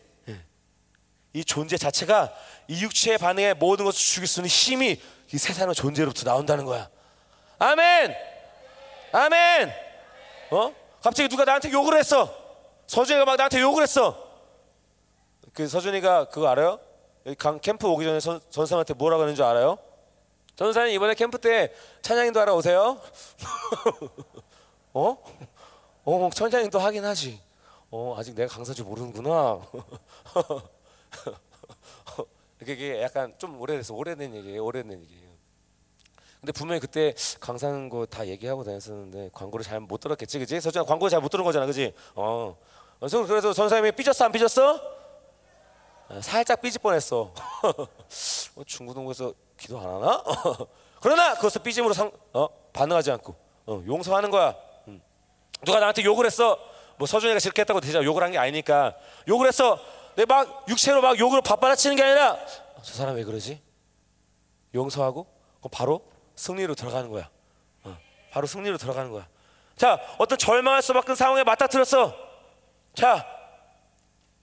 [1.33, 2.33] 이 존재 자체가
[2.67, 5.01] 이 육체의 반응에 모든 것을 죽일 수 있는 힘이
[5.33, 6.89] 이 세 사람의 존재로부터 나온다는 거야.
[7.57, 8.13] 아멘.
[9.13, 9.73] 아멘.
[10.51, 10.73] 어?
[11.01, 12.29] 갑자기 누가 나한테 욕을 했어.
[12.87, 14.29] 서준이가 막 나한테 욕을 했어.
[15.53, 16.79] 그 서준이가 그거 알아요?
[17.37, 19.77] 강 캠프 오기 전에 선, 전사한테 뭐라고 하는 줄 알아요?
[20.55, 22.99] 전사님 이번에 캠프 때 찬양인도 하러 오세요.
[24.93, 25.17] 어?
[26.03, 27.39] 어, 천장인도 하긴 하지.
[27.91, 29.59] 어, 아직 내가 강사줄 모르는구나.
[32.59, 34.63] 그게 약간 좀 오래돼서 오래된 얘기예요.
[34.63, 35.31] 오래된 얘기예요.
[36.39, 40.59] 근데 분명히 그때 강사는 거 다 얘기하고 다녔었는데 광고를 잘 못 들었겠지, 그지?
[40.61, 41.93] 서준아 광고 잘 못 들은 거잖아, 그지?
[42.15, 42.57] 어.
[42.99, 44.81] 그래서 그래서 선생님이 삐졌어, 안 삐졌어?
[46.09, 47.33] 아, 살짝 삐질 뻔했어.
[48.55, 50.23] 어, 중고등부에서 기도 안 하나?
[51.01, 53.35] 그러나 그것을 삐짐으로 상, 어, 반응하지 않고
[53.67, 54.55] 어, 용서하는 거야.
[55.61, 55.65] 음.
[55.65, 56.57] 누가 나한테 욕을 했어.
[56.97, 58.95] 뭐 서준이가 저렇게 했다고 대자 욕을 한 게 아니니까
[59.27, 59.79] 욕을 했어.
[60.15, 62.37] 내 막 육체로 막 욕을 받받아치는 게 아니라
[62.83, 63.61] 저 사람 왜 그러지?
[64.75, 65.25] 용서하고
[65.59, 66.01] 그럼 바로
[66.35, 67.29] 승리로 들어가는 거야.
[67.83, 67.97] 어,
[68.31, 69.27] 바로 승리로 들어가는 거야.
[69.77, 72.13] 자, 어떤 절망할 수밖에 상황에 맞닥뜨렸어.
[72.93, 73.25] 자,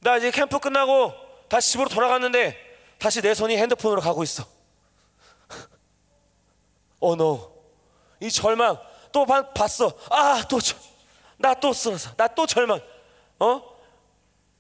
[0.01, 1.13] 나 이제 캠프 끝나고
[1.49, 2.57] 다시 집으로 돌아갔는데
[2.99, 4.45] 다시 내 손이 핸드폰으로 가고 있어.
[7.01, 7.53] 어, 너.
[8.21, 8.79] 이 절망
[9.13, 9.93] 또 봐- 봤어.
[10.11, 10.59] 아, 또
[11.39, 12.11] 나 또 쓰러져.
[12.17, 12.81] 나 또 절망.
[13.39, 13.63] 어?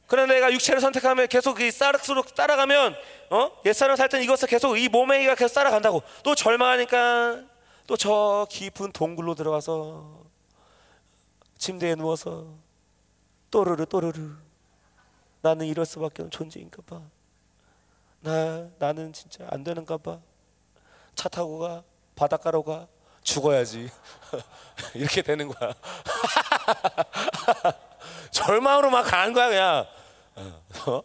[0.06, 2.96] 그래 내가 육체를 선택하면 계속 이 쌀수록 따라가면
[3.30, 3.50] 어?
[3.66, 6.02] 옛사람 살 때는 이것을 계속 이 몸의 이가 계속 따라간다고.
[6.22, 7.44] 또 절망하니까
[7.86, 10.24] 또 저 깊은 동굴로 들어가서
[11.58, 12.46] 침대에 누워서
[13.50, 14.36] 또르르 또르르
[15.40, 17.00] 나는 이럴 수밖에 없는 존재인가 봐.
[18.20, 20.20] 나 나는 진짜 안 되는가 봐.
[21.14, 21.82] 차 타고 가
[22.14, 22.86] 바닷가로 가
[23.28, 23.90] 죽어야지
[24.94, 25.74] 이렇게 되는 거야.
[28.30, 29.86] 절망으로 막 가는 거야 그냥.
[30.86, 31.02] 어?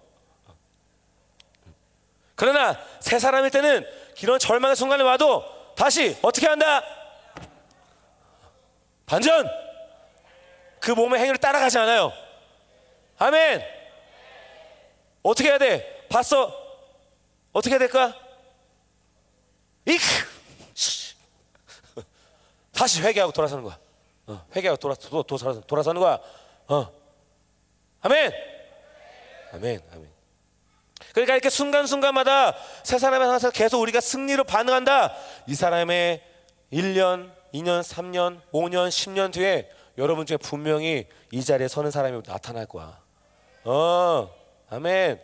[2.36, 3.86] 그러나 새 사람일 때는
[4.21, 5.43] 이런 절망의 순간에 와도
[5.76, 6.84] 다시 어떻게 한다?
[9.05, 9.47] 반전.
[10.80, 12.11] 그 몸의 행위를 따라가지 않아요.
[13.17, 13.63] 아멘.
[15.24, 16.07] 어떻게 해야 돼?
[16.09, 16.53] 봤어?
[17.51, 18.15] 어떻게 해야 될까?
[19.86, 20.33] 이크.
[22.74, 23.78] 다시 회개하고 돌아서는 거야.
[24.28, 26.19] 어, 회개하고 돌아, 도, 도, 돌아, 돌아서는 거야.
[26.67, 26.91] 어.
[28.01, 28.32] 아멘.
[29.53, 29.82] 아멘.
[29.93, 30.13] 아멘.
[31.13, 35.13] 그러니까 이렇게 순간순간마다 세 사람에 항상 계속 우리가 승리로 반응한다.
[35.47, 36.24] 이 사람의
[36.71, 42.99] 1년, 2년, 3년, 5년, 10년 뒤에 여러분 중에 분명히 이 자리에 서는 사람이 나타날 거야.
[43.65, 44.34] 어.
[44.69, 45.21] 아멘.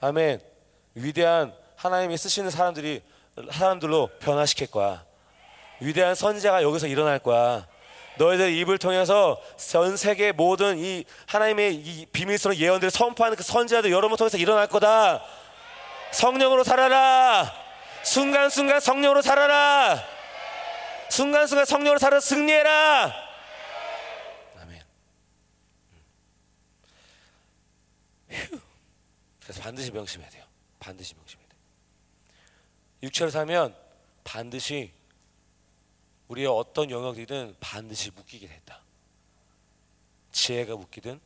[0.00, 0.40] 아멘.
[0.94, 3.02] 위대한 하나님이 쓰시는 사람들이
[3.52, 5.04] 사람들로 변화시킬 거야.
[5.80, 7.66] 위대한 선지자가 여기서 일어날 거야.
[8.18, 14.16] 너희들 입을 통해서 전 세계 모든 이 하나님의 이 비밀스러운 예언들을 선포하는 그 선지자들 여러분
[14.18, 15.22] 통해서 일어날 거다.
[16.12, 17.50] 성령으로 살아라.
[18.02, 20.02] 순간순간 성령으로 살아라.
[21.08, 23.14] 순간순간 성령으로 살아 승리해라.
[24.62, 24.82] 아멘.
[28.30, 28.60] 휴.
[29.42, 30.44] 그래서 반드시 명심해야 돼요.
[30.78, 31.60] 반드시 명심해야 돼요.
[33.02, 33.74] 육체로 살면
[34.24, 34.92] 반드시
[36.30, 38.80] 우리의 어떤 영역이든 반드시 묶이게 된다.
[40.30, 41.20] 지혜가 묶이든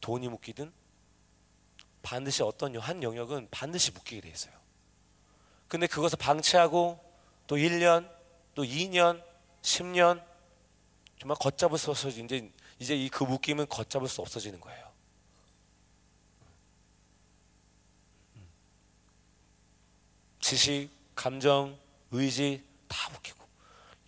[0.00, 0.72] 돈이 묶이든
[2.02, 4.54] 반드시 어떤 한 영역은 반드시 묶이게 돼 있어요.
[5.66, 7.00] 근데 그것을 방치하고
[7.48, 8.08] 또 1년,
[8.54, 9.22] 또 2년,
[9.62, 10.24] 10년
[11.18, 14.88] 정말 걷잡을 수 없어 이제 이제 이 그 묶임은 걷잡을 수 없어지는 거예요.
[20.38, 21.76] 지식, 감정,
[22.12, 23.37] 의지 다 묶이고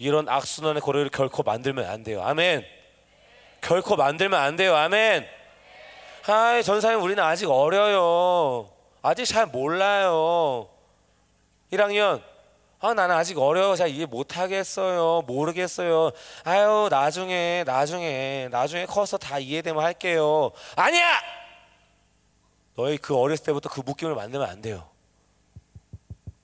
[0.00, 2.22] 이런 악순환의 고리를 결코 만들면 안 돼요.
[2.22, 2.64] 아멘.
[3.60, 4.74] 결코 만들면 안 돼요.
[4.74, 5.26] 아멘.
[6.22, 8.70] 하이 전사님 우리는 아직 어려요.
[9.02, 10.70] 아직 잘 몰라요.
[11.70, 12.22] 1학년
[12.80, 16.12] 아 나는 아직 어려워 잘 이해 못 하겠어요 모르겠어요
[16.44, 21.20] 아유 나중에 나중에 나중에 커서 다 이해되면 할게요 아니야
[22.74, 24.88] 너희 그 어렸을 때부터 그 묶임을 만들면 안 돼요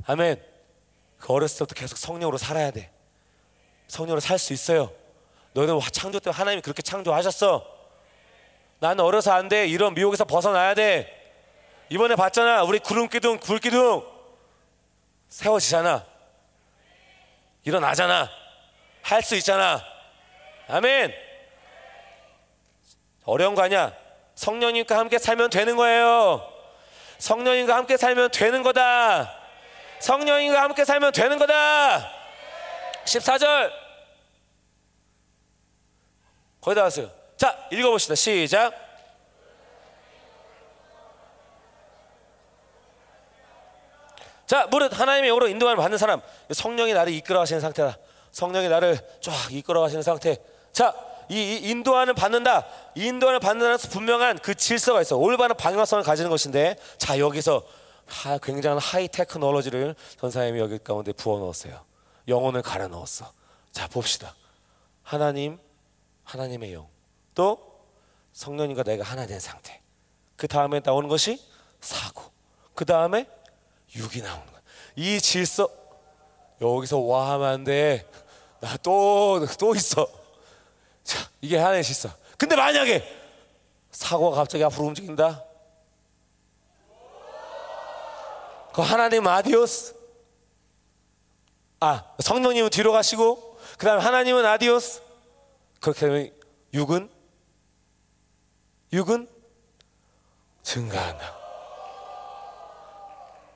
[0.05, 0.41] 아멘
[1.19, 2.93] 그 어렸을 때부터 계속 성령으로 살아야 돼
[3.89, 4.91] 성령으로 살 수 있어요
[5.53, 7.65] 너희들 창조 때 하나님이 그렇게 창조하셨어
[8.79, 11.13] 나는 어려서 안 돼 이런 미혹에서 벗어나야 돼
[11.89, 14.05] 이번에 봤잖아 우리 구름 기둥 굴 기둥
[15.29, 16.05] 세워지잖아
[17.65, 18.29] 일어나잖아
[19.03, 19.83] 할 수 있잖아
[20.69, 21.15] 아멘.
[23.25, 23.93] 어려운 거 아니야.
[24.35, 26.45] 성령님과 함께 살면 되는 거예요.
[27.19, 29.33] 성령님과 함께 살면 되는 거다.
[30.01, 32.13] 성령님과 함께 살면 되는 거다.
[33.07, 33.71] 14절.
[36.61, 37.11] 거의 다 왔어요.
[37.37, 38.15] 자, 읽어봅시다.
[38.15, 38.75] 시작.
[44.47, 46.21] 자, 무릇 하나님의 영으로 인도함을 받는 사람,
[46.53, 47.99] 성령이 나를 이끌어 가시는 상태다.
[48.31, 50.39] 성령이 나를 쫙 이끌어 가시는 상태.
[50.73, 50.95] 자,
[51.29, 52.67] 이, 이 인도하는 받는다.
[52.95, 55.17] 이 인도하는 받는다는 분명한 그 질서가 있어.
[55.17, 57.63] 올바른 방향성을 가지는 것인데, 자 여기서
[58.07, 61.81] 하, 굉장한 하이 테크놀로지를 전사님이 여기 가운데 부어 넣었어요.
[62.29, 63.33] 영혼을 갈아 넣었어.
[63.73, 64.35] 자 봅시다.
[65.03, 65.59] 하나님,
[66.25, 66.89] 하나님의 영,
[67.35, 67.81] 또
[68.33, 69.81] 성령님과 내가 하나 된 상태.
[70.37, 71.41] 그 다음에 나오는 것이
[71.81, 72.23] 사고.
[72.75, 73.29] 그 다음에
[73.95, 74.61] 육이 나오는 거야.
[74.97, 75.69] 이 질서
[76.61, 78.07] 여기서 와 하면 안 돼.
[78.61, 80.07] 나 또 또 있어.
[81.05, 82.11] 자, 이게 하나의 질서.
[82.37, 83.05] 근데 만약에
[83.93, 85.45] 사고가 갑자기 앞으로 움직인다.
[88.75, 89.96] 그 하나님 adiós.
[91.81, 95.03] 아, 성령님은 뒤로 가시고 그 다음에 하나님은 adiós.
[95.81, 96.31] 그렇게 되면
[96.73, 97.11] 육은
[98.93, 99.29] 육은
[100.63, 101.35] 증가한다.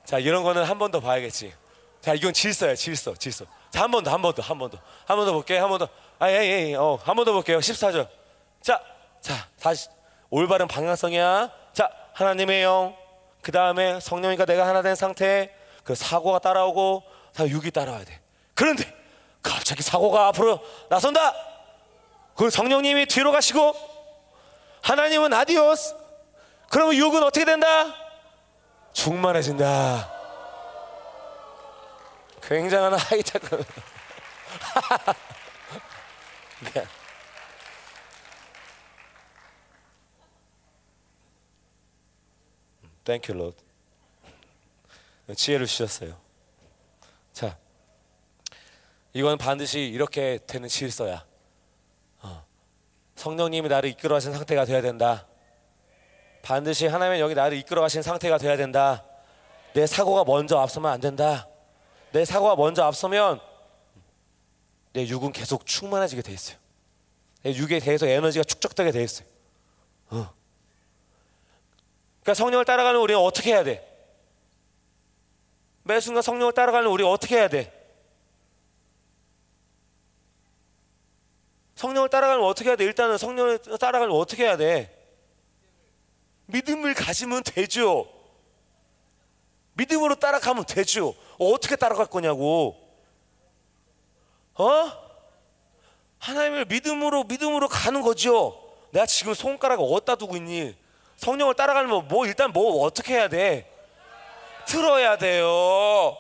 [0.04, 1.52] 자, 이런 거는 한 번 더 봐야겠지.
[2.00, 3.44] 자, 이건 질서야, 질서, 질서.
[3.70, 4.78] 자, 한 번 더, 한 번 더, 한 번 더.
[5.06, 5.88] 한 번 더 볼게요, 한 번 더.
[6.18, 6.74] 아, 예, 예, 예.
[6.74, 7.58] 어, 한 번 더 볼게요.
[7.58, 8.08] 14절.
[8.60, 8.82] 자,
[9.20, 9.88] 자, 다시.
[10.30, 11.50] 올바른 방향성이야.
[11.72, 12.96] 자, 하나님의 영.
[13.42, 15.54] 그 다음에 성령이가 내가 하나 된 상태.
[15.84, 17.02] 그 사고가 따라오고,
[17.32, 18.20] 다 육이 따라와야 돼.
[18.54, 18.92] 그런데,
[19.42, 21.34] 갑자기 사고가 앞으로 나선다!
[22.34, 23.74] 그 성령님이 뒤로 가시고,
[24.82, 25.94] 하나님은 adiós.
[26.70, 27.94] 그러면 육은 어떻게 된다?
[28.92, 30.20] 충만해진다.
[32.42, 33.64] 굉장한 하이테크.
[36.74, 36.86] 네.
[43.04, 43.56] Thank you Lord.
[45.34, 46.16] 지혜를 주셨어요.
[47.40, 47.56] 자,
[49.14, 51.24] 이건 반드시 이렇게 되는 질서야.
[52.20, 52.44] 어.
[53.14, 55.26] 성령님이 나를 이끌어 가신 상태가 돼야 된다.
[56.42, 59.06] 반드시 하나님의 영이 나를 이끌어 가신 상태가 돼야 된다.
[59.72, 61.48] 내 사고가 먼저 앞서면 안 된다.
[62.12, 63.40] 내 사고가 먼저 앞서면
[64.92, 66.58] 내 육은 계속 충만해지게 돼 있어요.
[67.42, 69.26] 내 육에 대해서 에너지가 축적되게 돼 있어요.
[70.10, 70.30] 어.
[72.20, 73.89] 그러니까 성령을 따라가는 우리는 어떻게 해야 돼?
[75.82, 77.76] 매 순간 성령을 따라가는 우리 어떻게 해야 돼?
[81.74, 82.84] 성령을 따라가면 어떻게 해야 돼?
[82.84, 84.96] 일단은 성령을 따라가면 어떻게 해야 돼?
[86.46, 88.06] 믿음을 가지면 되죠.
[89.74, 91.14] 믿음으로 따라가면 되죠.
[91.38, 92.76] 어떻게 따라갈 거냐고.
[94.54, 94.92] 어?
[96.18, 98.60] 하나님을 믿음으로 믿음으로 가는 거죠.
[98.90, 100.76] 내가 지금 손가락을 어디다 두고 있니?
[101.16, 103.70] 성령을 따라가려면 뭐 일단 뭐 어떻게 해야 돼?
[104.70, 106.16] 들어야 돼요.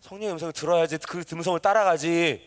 [0.00, 2.46] 성령의 음성을 들어야지 그 음성을 따라가지.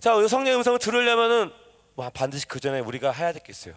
[0.00, 1.52] 자, 성령의 음성을 들으려면은
[1.94, 3.74] 뭐 반드시 그 전에 우리가 해야 있어요.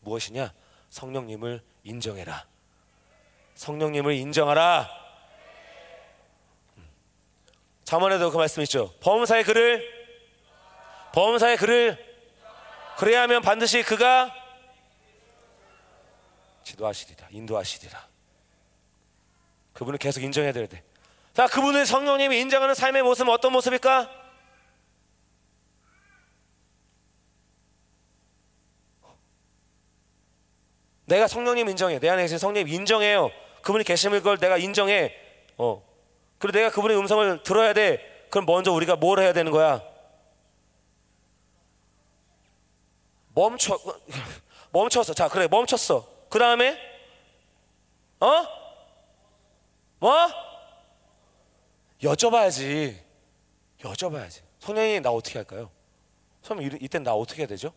[0.00, 0.52] 무엇이냐?
[0.90, 2.44] 성령님을 인정해라.
[3.54, 4.90] 성령님을 인정하라.
[7.84, 8.92] 자문에도 그 말씀 있죠.
[9.00, 9.84] 범사의 그를
[11.12, 11.98] 범사의 그를
[12.98, 14.34] 그래야 하면 반드시 그가
[16.64, 18.09] 지도하시리라 인도하시리라.
[19.80, 20.68] 그분을 계속 인정해야 돼.
[21.32, 24.10] 자, 그분을 성령님이 인정하는 삶의 모습은 어떤 모습일까?
[31.06, 31.98] 내가 성령님 인정해.
[31.98, 33.30] 내 안에 계신 성령님 인정해요.
[33.62, 35.16] 그분이 계심을 걸 내가 인정해.
[35.56, 35.82] 어.
[36.38, 38.26] 그리고 내가 그분의 음성을 들어야 돼.
[38.28, 39.82] 그럼 먼저 우리가 뭘 해야 되는 거야?
[43.34, 43.78] 멈춰.
[44.72, 45.14] 멈췄어.
[45.14, 45.48] 자, 그래.
[45.48, 46.06] 멈췄어.
[46.28, 46.78] 그 다음에,
[48.20, 48.59] 어?
[50.00, 50.10] 뭐?
[52.02, 52.98] 여쭤봐야지.
[53.80, 54.42] 여쭤봐야지.
[54.58, 55.70] 성령님, 나 어떻게 할까요?
[56.42, 57.72] 선생님, 이땐 나 어떻게 해야 되죠?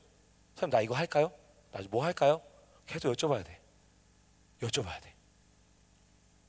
[0.56, 1.32] 선생님, 나 이거 할까요?
[1.72, 2.42] 나 뭐 할까요?
[2.86, 3.60] 계속 여쭤봐야 돼.
[4.62, 5.14] 여쭤봐야 돼.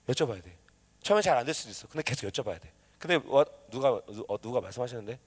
[0.09, 0.57] 여쭤봐야 돼.
[1.03, 1.89] 처음에 잘안 될 수도 있어.
[1.89, 2.73] 근데 계속 여쭤봐야 돼.
[2.99, 3.91] 근데 어, 누가
[4.29, 5.19] 어, 누가 말씀하시는데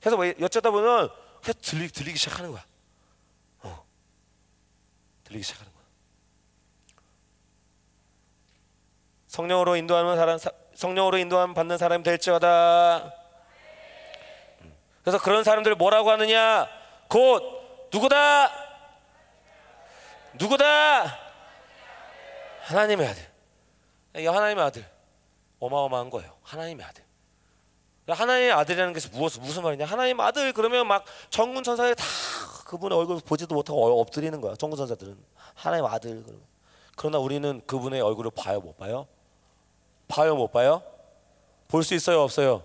[0.00, 1.10] 계속 뭐 여쭤다 보면
[1.42, 2.64] 계속 들리, 들리기 시작하는 거야.
[3.60, 3.84] 어.
[5.24, 5.81] 들리기 시작하는 거야.
[9.36, 10.38] 성령으로 인도하는 사람
[10.74, 13.12] 성령으로 인도함 받는 사람이 될지어다.
[14.60, 14.74] 음.
[15.02, 16.68] 그래서 그런 사람들 뭐라고 하느냐?
[17.08, 17.42] 곧
[17.90, 18.50] 누구다?
[20.34, 21.18] 누구다?
[22.64, 23.26] 하나님의 아들.
[24.22, 24.84] 이 하나님의 아들.
[25.60, 26.36] 어마어마한 거예요.
[26.42, 27.02] 하나님의 아들.
[28.08, 29.86] 하나님의 아들이라는 것이 무엇 무슨 말이냐?
[29.86, 32.04] 하나님 아들 그러면 막 정군 천사들이 다
[32.66, 34.56] 그분의 얼굴 보지도 못하고 어- 엎드리는 거야.
[34.56, 35.16] 정군 천사들은
[35.54, 36.42] 하나님 아들 그러면.
[36.96, 39.06] 그러나 우리는 그분의 얼굴을 봐요, 못 봐요?
[40.12, 40.82] 봐요, 못 봐요?
[41.68, 42.62] 볼 수 있어요, 없어요?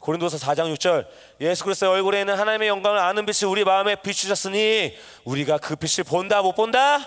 [0.00, 1.06] 고린도서 4장 6절
[1.40, 4.94] 예수 그리스도의 얼굴에 있는 하나님의 영광을 아는 빛이 우리 마음에 비추셨으니
[5.24, 6.98] 우리가 그 빛을 본다 못 본다?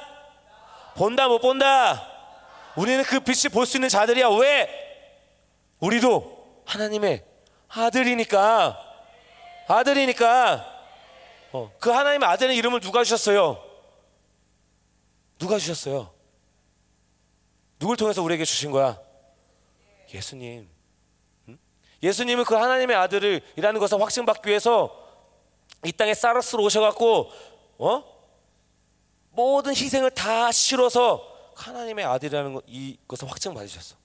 [0.95, 2.09] 본다 못 본다?
[2.75, 4.69] 우리는 그 빛을 볼수 있는 자들이야 왜?
[5.79, 7.23] 우리도 하나님의
[7.67, 8.79] 아들이니까
[9.67, 10.73] 아들이니까
[11.51, 13.61] 어, 그 하나님의 아들의 이름을 누가 주셨어요?
[15.37, 16.11] 누가 주셨어요?
[17.77, 19.04] 누굴 통해서 우리에게 주신 거야?
[20.15, 20.69] 예수님
[22.03, 25.03] 예수님은 그 하나님의 아들을이라는 것을 확증받기 위해서
[25.85, 27.31] 이 땅에 사르스로 오셔갖고
[27.77, 28.03] 어
[29.31, 33.95] 모든 희생을 다 치러서 하나님의 아들이라는 것, 이것을 확증받으셨어.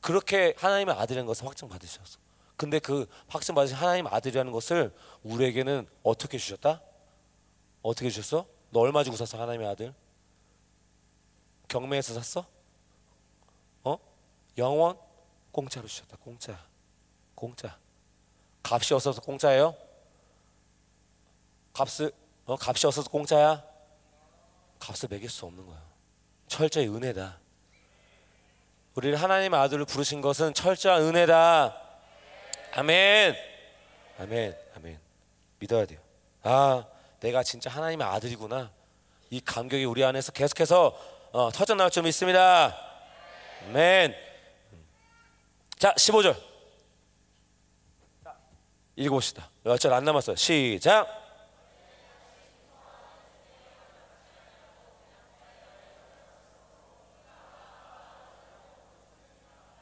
[0.00, 2.18] 그렇게 하나님의 아들이라는 것을 확증받으셨어.
[2.56, 6.80] 근데 그 확증받으신 하나님 아들이라는 것을 우리에게는 어떻게 주셨다?
[7.82, 8.46] 어떻게 주셨어?
[8.70, 9.94] 너 얼마 주고 샀어 하나님의 아들?
[11.68, 12.46] 경매에서 샀어?
[13.84, 13.98] 어?
[14.58, 14.96] 영원
[15.52, 16.16] 공짜로 주셨다.
[16.16, 16.58] 공짜.
[17.34, 17.78] 공짜.
[18.62, 19.76] 값이 없어서 공짜예요?
[21.72, 22.12] 값을
[22.46, 23.62] 어 값이 없어서 공짜야?
[24.78, 25.80] 값을 매길 수 없는 거야.
[26.48, 27.38] 철저히 은혜다.
[28.94, 31.76] 우리를 하나님의 아들을 부르신 것은 철저한 은혜다.
[32.74, 33.34] 아멘.
[34.18, 34.56] 아멘.
[34.76, 35.00] 아멘.
[35.58, 36.00] 믿어야 돼요.
[36.42, 36.84] 아,
[37.20, 38.70] 내가 진짜 하나님의 아들이구나.
[39.30, 40.98] 이 감격이 우리 안에서 계속해서
[41.32, 42.76] 어, 터져 나올 점 있습니다.
[43.68, 44.31] 아멘.
[45.82, 46.36] 자, 15절.
[48.94, 49.50] 읽어봅시다.
[49.64, 50.36] 몇 절 안 남았어요.
[50.36, 51.08] 시작.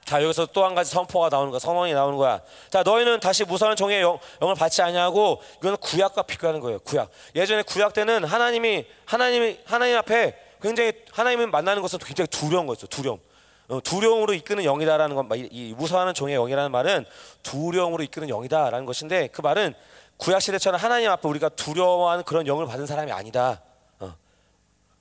[0.07, 2.41] 자 여기서 또 한 가지 선포가 나오는 거야 선언이 나오는 거야
[2.71, 7.63] 자 너희는 다시 무서운 종의 영, 영을 받지 아니하고 이거는 구약과 비교하는 거예요 구약 예전에
[7.63, 13.30] 구약 때는 하나님이 하나님이 하나님 앞에 굉장히 하나님을 만나는 것은 굉장히 두려운 거였어 두려움 어,
[13.79, 17.05] 두려움으로 이끄는 영이다라는 건, 이, 이 무서워하는 종의 영이라는 말은
[17.45, 19.75] 두려움으로 이끄는 영이다라는 것인데 그 말은
[20.17, 23.63] 구약 시대처럼 하나님 앞에 우리가 두려워하는 그런 영을 받은 사람이 아니다.
[24.01, 24.15] 어.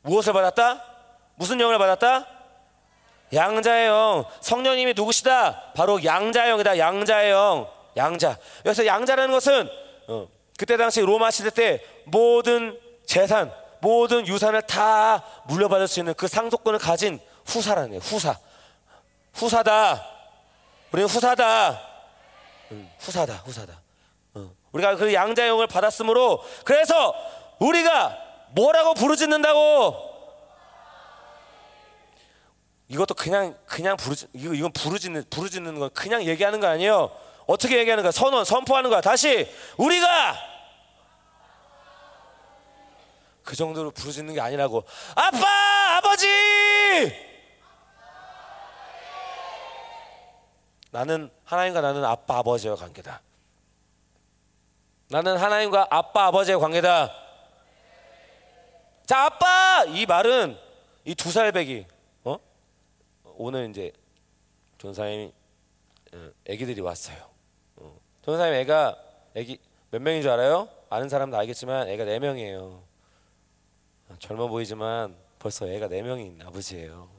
[0.03, 0.83] 무엇을 받았다?
[1.35, 2.27] 무슨 영을 받았다?
[3.33, 4.25] 양자의 영.
[4.41, 5.73] 성령님이 누구시다?
[5.75, 6.77] 바로 양자의 영이다.
[6.77, 7.67] 양자의 영.
[7.97, 8.37] 양자.
[8.63, 9.69] 그래서 양자라는 것은
[10.07, 16.27] 어, 그때 당시 로마 시대 때 모든 재산, 모든 유산을 다 물려받을 수 있는 그
[16.27, 18.01] 상속권을 가진 후사라는 거예요.
[18.01, 18.37] 후사.
[19.33, 20.05] 후사다.
[20.91, 21.81] 우리는 후사다.
[22.71, 23.81] 응, 후사다, 후사다.
[24.35, 24.51] 어.
[24.71, 27.13] 우리가 그 양자용을 받았으므로 그래서
[27.59, 28.17] 우리가
[28.51, 30.09] 뭐라고 부르짖는다고?
[32.87, 37.11] 이것도 그냥 그냥 부르짖 이거 이건 부르짖는 부르짖는 건 그냥 얘기하는 거 아니에요.
[37.45, 38.11] 어떻게 얘기하는 거야?
[38.11, 39.01] 선언, 선포하는 거야.
[39.01, 40.37] 다시 우리가
[43.43, 44.83] 그 정도로 부르짖는 게 아니라고.
[45.15, 46.27] 아빠, 아버지.
[50.91, 53.21] 나는 하나님과 나는 아빠 아버지와 관계다.
[55.09, 57.11] 나는 하나님과 아빠 아버지의 관계다.
[59.05, 60.57] 자 아빠 이 말은
[61.05, 61.87] 이 두 살배기
[62.25, 62.37] 어
[63.35, 63.91] 오늘 이제
[64.77, 65.31] 전사님
[66.45, 67.17] 애기들이 왔어요.
[67.77, 67.99] 어.
[68.23, 68.95] 전사님 애가
[69.35, 69.59] 애기
[69.91, 70.69] 몇 명인 줄 알아요?
[70.89, 72.83] 아는 사람도 알겠지만 애가 네 명이에요.
[74.19, 77.09] 젊어 보이지만 벌써 애가 네 명인 아버지예요.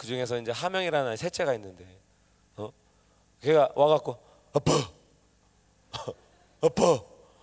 [0.00, 0.02] 어, 어.
[0.02, 1.84] 그 중에서 이제 하명이라는 셋째가 있는데,
[2.56, 2.70] 어,
[3.42, 4.16] 걔가 와갖고
[4.54, 4.72] 아빠,
[6.62, 7.00] 아빠,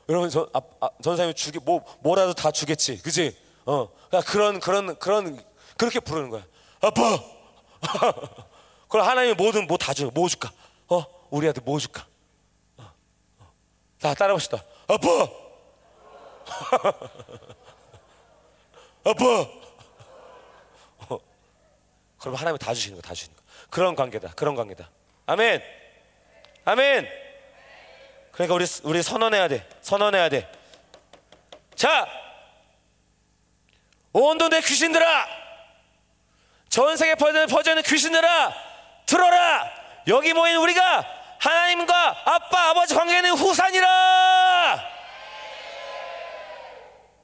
[0.08, 3.38] 이러면 전, 아, 아, 전사님이 주기 뭐 뭐라도 다 주겠지, 그지?
[3.66, 5.46] 어, 그러니까 그런 그런 그런
[5.78, 6.44] 그렇게 부르는 거야.
[6.82, 7.20] 아빠.
[8.90, 10.10] 그럼 하나님이 뭐든 뭐 다 줘.
[10.14, 10.52] 뭐 줄까?
[10.88, 12.08] 어, 우리 아들 뭐 줄까?
[12.78, 12.84] 어,
[13.40, 13.48] 어.
[14.00, 14.64] 다 따라봅시다.
[14.88, 15.08] 아빠.
[19.04, 19.67] 아빠.
[22.18, 22.20] 어.
[22.20, 23.44] 그럼 하나님이 다 주시는 거, 다 주시는 거.
[23.70, 24.34] 그런 관계다.
[24.36, 24.90] 그런 관계다.
[25.26, 25.64] 아멘.
[26.66, 27.10] 아멘.
[28.32, 29.68] 그러니까 우리 우리 선언해야 돼.
[29.82, 30.52] 선언해야 돼.
[31.76, 32.08] 자,
[34.14, 35.28] 온도 내 귀신들아,
[36.70, 38.54] 전 세계 퍼져는 퍼져는 귀신들아,
[39.06, 39.72] 들어라.
[40.08, 41.06] 여기 모인 우리가
[41.40, 44.98] 하나님과 아빠 아버지 관계는 후산이라.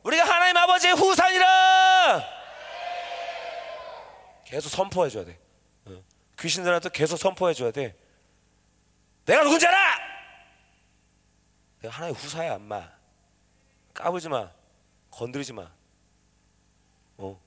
[0.03, 2.42] 우리가 하나님 아버지의 후산이라.
[4.53, 5.39] 계속 선포해 줘야 돼.
[5.85, 6.03] 어.
[6.37, 7.97] 귀신들한테 계속 선포해 줘야 돼.
[9.25, 9.97] 내가 누군지 알아.
[11.81, 12.87] 내가 하나의 후사야, 엄마.
[13.95, 14.51] 까불지 마.
[15.09, 15.73] 건드리지 마.
[17.17, 17.41] 어.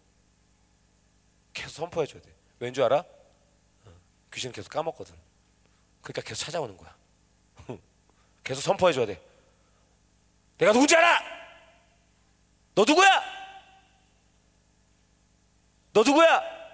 [1.55, 2.35] 계속 선포해 줘야 돼.
[2.59, 2.97] 왠 줄 알아?
[3.85, 3.91] 어.
[4.35, 5.15] 귀신 계속 까먹거든.
[6.03, 6.93] 그러니까 계속 찾아오는 거야.
[8.43, 9.25] 계속 선포해 줘야 돼.
[10.59, 11.21] 내가 누군지 알아?
[12.75, 13.23] 너 누구야?
[15.93, 16.66] 너 누구야?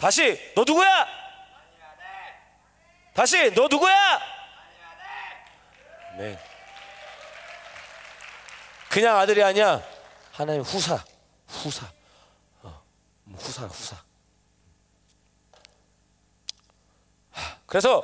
[0.00, 1.06] 다시 너 누구야?
[3.12, 4.20] 다시 너 누구야?
[6.16, 6.38] 네.
[8.88, 9.82] 그냥 아들이 아니야.
[10.32, 11.04] 하나님 후사,
[11.46, 11.86] 후사,
[12.62, 12.82] 어,
[13.36, 13.96] 후사, 후사.
[17.30, 18.02] 하, 그래서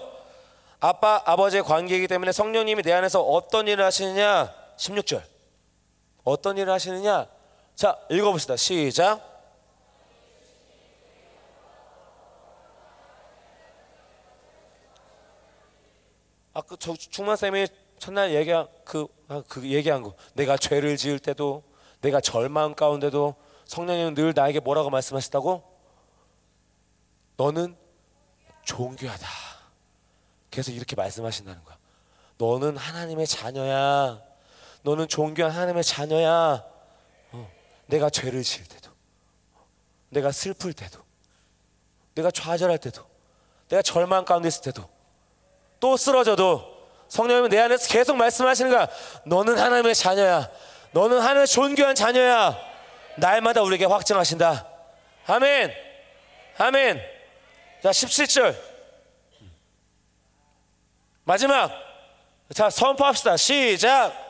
[0.78, 5.22] 아빠 아버지의 관계이기 때문에 성령님이 내 안에서 어떤 일을 하시느냐 16절
[6.24, 7.26] 어떤 일을 하시느냐
[7.74, 9.35] 자 읽어봅시다 시작
[16.56, 17.66] 아까 저 충만 쌤이
[17.98, 20.14] 첫날 얘기한 그, 아, 그 얘기한 거.
[20.32, 21.62] 내가 죄를 지을 때도
[22.00, 23.34] 내가 절망 가운데도
[23.66, 25.62] 성령님은 늘 나에게 뭐라고 말씀하시다고?
[27.36, 27.76] 너는
[28.64, 29.28] 존귀하다.
[30.50, 31.76] 계속 이렇게 말씀하신다는 거야.
[32.38, 34.22] 너는 하나님의 자녀야.
[34.80, 36.64] 너는 존귀한 하나님의 자녀야.
[37.32, 37.52] 어,
[37.84, 38.90] 내가 죄를 지을 때도
[40.08, 41.04] 내가 슬플 때도
[42.14, 43.04] 내가 좌절할 때도
[43.68, 44.95] 내가 절망 가운데 있을 때도
[45.80, 46.76] 또 쓰러져도
[47.08, 48.88] 성령님은 내 안에서 계속 말씀하시는 거야.
[49.24, 50.48] 너는 하나님의 자녀야.
[50.92, 52.56] 너는 하나님의 존귀한 자녀야.
[53.16, 54.66] 날마다 우리에게 확증하신다.
[55.26, 55.72] 아멘.
[56.58, 57.00] 아멘.
[57.82, 58.56] 자, 17절.
[61.24, 61.72] 마지막.
[62.54, 63.36] 자, 선포합시다.
[63.36, 64.25] 시작.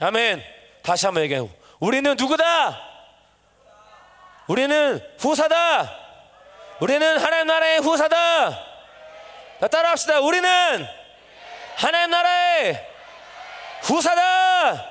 [0.00, 0.42] 아멘.
[0.82, 1.50] 다시 한번 얘기해요.
[1.80, 2.80] 우리는 누구다?
[4.46, 5.90] 우리는 후사다.
[6.80, 8.50] 우리는 하나님 나라의 후사다.
[9.60, 10.20] 자, 따라합시다.
[10.20, 10.86] 우리는
[11.76, 12.86] 하나님 나라의
[13.82, 14.84] 후사다.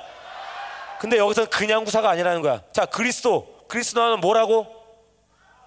[1.00, 2.62] 근데 여기서 그냥 후사가 아니라는 거야.
[2.74, 3.66] 자, 그리스도.
[3.68, 4.68] 그리스도는 뭐라고?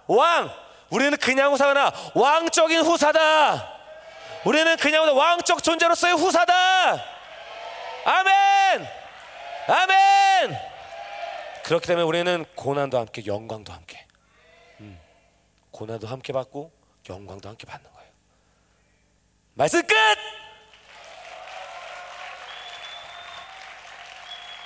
[0.07, 0.51] 왕.
[0.89, 3.71] 우리는 그냥 후사가 아니라 왕적인 후사다.
[4.43, 7.03] 우리는 그냥 왕적 존재로서의 후사다.
[8.05, 9.00] 아멘.
[9.67, 10.57] 아멘.
[11.63, 14.05] 그렇기 때문에 우리는 고난도 함께 영광도 함께.
[14.79, 14.99] 음,
[15.71, 16.71] 고난도 함께 받고
[17.09, 18.09] 영광도 함께 받는 거예요.
[19.53, 19.95] 말씀 끝.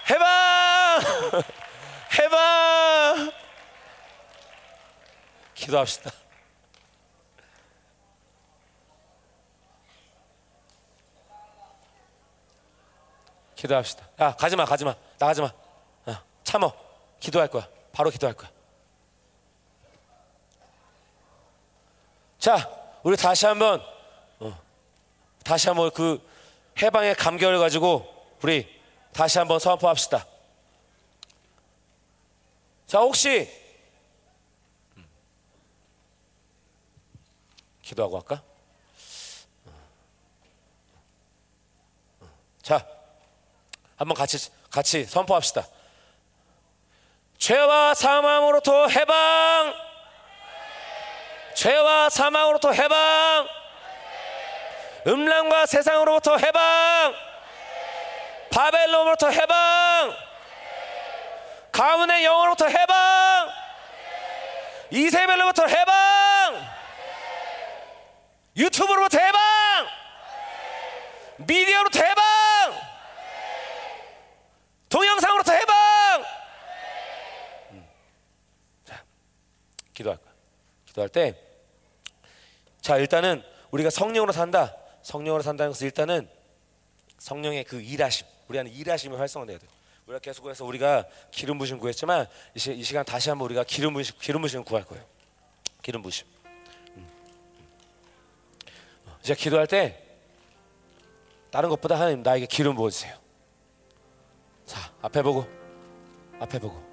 [0.10, 1.02] 해방!
[2.20, 3.32] 해방!
[5.56, 6.12] 기도합시다.
[13.66, 14.08] 기도합시다.
[14.20, 15.52] 야 가지 마 가지 마 나가지 마.
[16.06, 16.74] 어, 참어
[17.20, 17.68] 기도할 거야.
[17.92, 18.50] 바로 기도할 거야.
[22.40, 22.70] 자
[23.04, 23.82] 우리 다시 한번
[24.40, 24.62] 어,
[25.44, 26.22] 다시 한번 그
[26.82, 28.06] 해방의 감격을 가지고
[28.42, 28.68] 우리
[29.14, 30.26] 다시 한번 선포합시다.
[32.86, 33.50] 자 혹시
[34.98, 35.06] 음,
[37.82, 38.44] 기도하고 할까?
[39.66, 39.72] 어.
[42.22, 42.30] 어.
[42.62, 42.95] 자
[43.98, 44.38] 한번 같이
[44.70, 45.66] 같이 선포합시다.
[47.38, 49.74] 죄와 사망으로부터 해방.
[51.56, 53.48] 죄와 사망으로부터 해방.
[55.08, 57.14] 음란과 세상으로부터 해방.
[58.52, 60.16] 바벨론으로부터 해방.
[61.72, 63.50] 가문의 영으로부터 해방.
[64.92, 66.68] 이세벨로부터 해방.
[68.58, 69.42] 유튜브로부터 해방.
[71.38, 72.26] 미디어로부터 해방.
[74.90, 76.26] 동영상으로부터 해방.
[77.72, 77.88] 음.
[78.86, 79.04] 자,
[79.96, 80.34] 기도할 거야.
[80.86, 81.36] 기도할 때,
[82.82, 83.42] 자 일단은
[83.72, 84.76] 우리가 성령으로 산다.
[85.02, 86.30] 성령으로 산다는 것은 일단은
[87.18, 89.68] 성령의 그 일하심, 우리 안에 일하심이 활성화돼야 돼.
[90.06, 94.16] 우리가 계속해서 우리가 기름 부심 구했지만 이, 시, 이 시간 다시 한번 우리가 기름 부심
[94.20, 95.04] 기름 부심 구할 거예요.
[95.82, 96.28] 기름 부심.
[96.96, 97.08] 음.
[99.08, 100.04] 어, 이제 기도할 때
[101.50, 103.18] 다른 것보다 하나님 나에게 기름 부어 주세요.
[104.66, 105.48] 자, 앞에 보고,
[106.40, 106.84] 앞에 보고.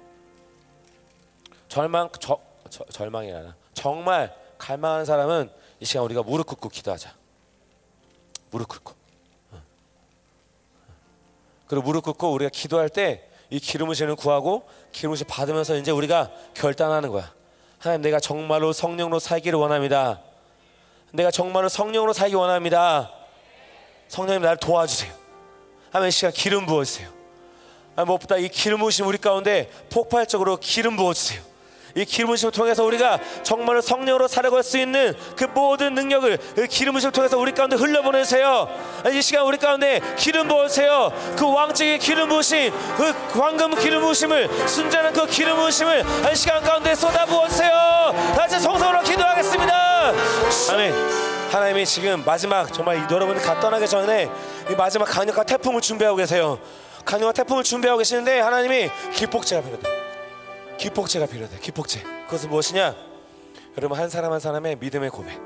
[1.67, 2.39] 절망, 저,
[2.73, 7.13] 저, 절망이 아니라 정말 갈망하는 사람은 이 시간 우리가 무릎 꿇고 기도하자.
[8.49, 8.93] 무릎 꿇고.
[11.67, 16.31] 그리고 무릎 꿇고 우리가 기도할 때 이 기름 부심을 구하고 기름 부심 받으면서 이제 우리가
[16.55, 17.31] 결단하는 거야.
[17.77, 20.21] 하나님 내가 정말로 성령으로 살기를 원합니다.
[21.11, 23.11] 내가 정말로 성령으로 살기 원합니다.
[24.07, 25.13] 성령님 나를 도와주세요.
[25.91, 27.07] 하면 이 시간 기름 부어주세요.
[27.95, 31.52] 아, 무엇보다 이 기름 부으심 우리 가운데 폭발적으로 기름 부어주세요.
[31.95, 36.93] 이 기름 부심을 통해서 우리가 정말로 성령으로 살아갈 수 있는 그 모든 능력을 그 기름
[36.93, 38.67] 부심을 통해서 우리 가운데 흘려보내세요.
[39.13, 41.11] 이 시간 우리 가운데 기름 부으세요.
[41.37, 46.95] 그 왕적인 기름 부으심, 그 황금 기름 부으심을 순전한 그 기름 부으심을 이 시간 가운데
[46.95, 48.33] 쏟아부어주세요.
[48.35, 50.13] 다시 성성으로 기도하겠습니다.
[50.71, 50.93] 아멘.
[51.51, 54.27] 하나님이 지금 마지막 정말 여러분이 가 떠나기 전에
[54.71, 56.57] 이 마지막 강력한 태풍을 준비하고 계세요.
[57.05, 60.02] 강력한 태풍을 준비하고 계시는데 하나님이 기폭제가 필요해.
[60.77, 61.59] 기폭제가 필요해.
[61.59, 62.03] 기폭제.
[62.25, 62.95] 그것은 무엇이냐?
[63.77, 65.39] 여러분 한 사람 한 사람의 믿음의 고백.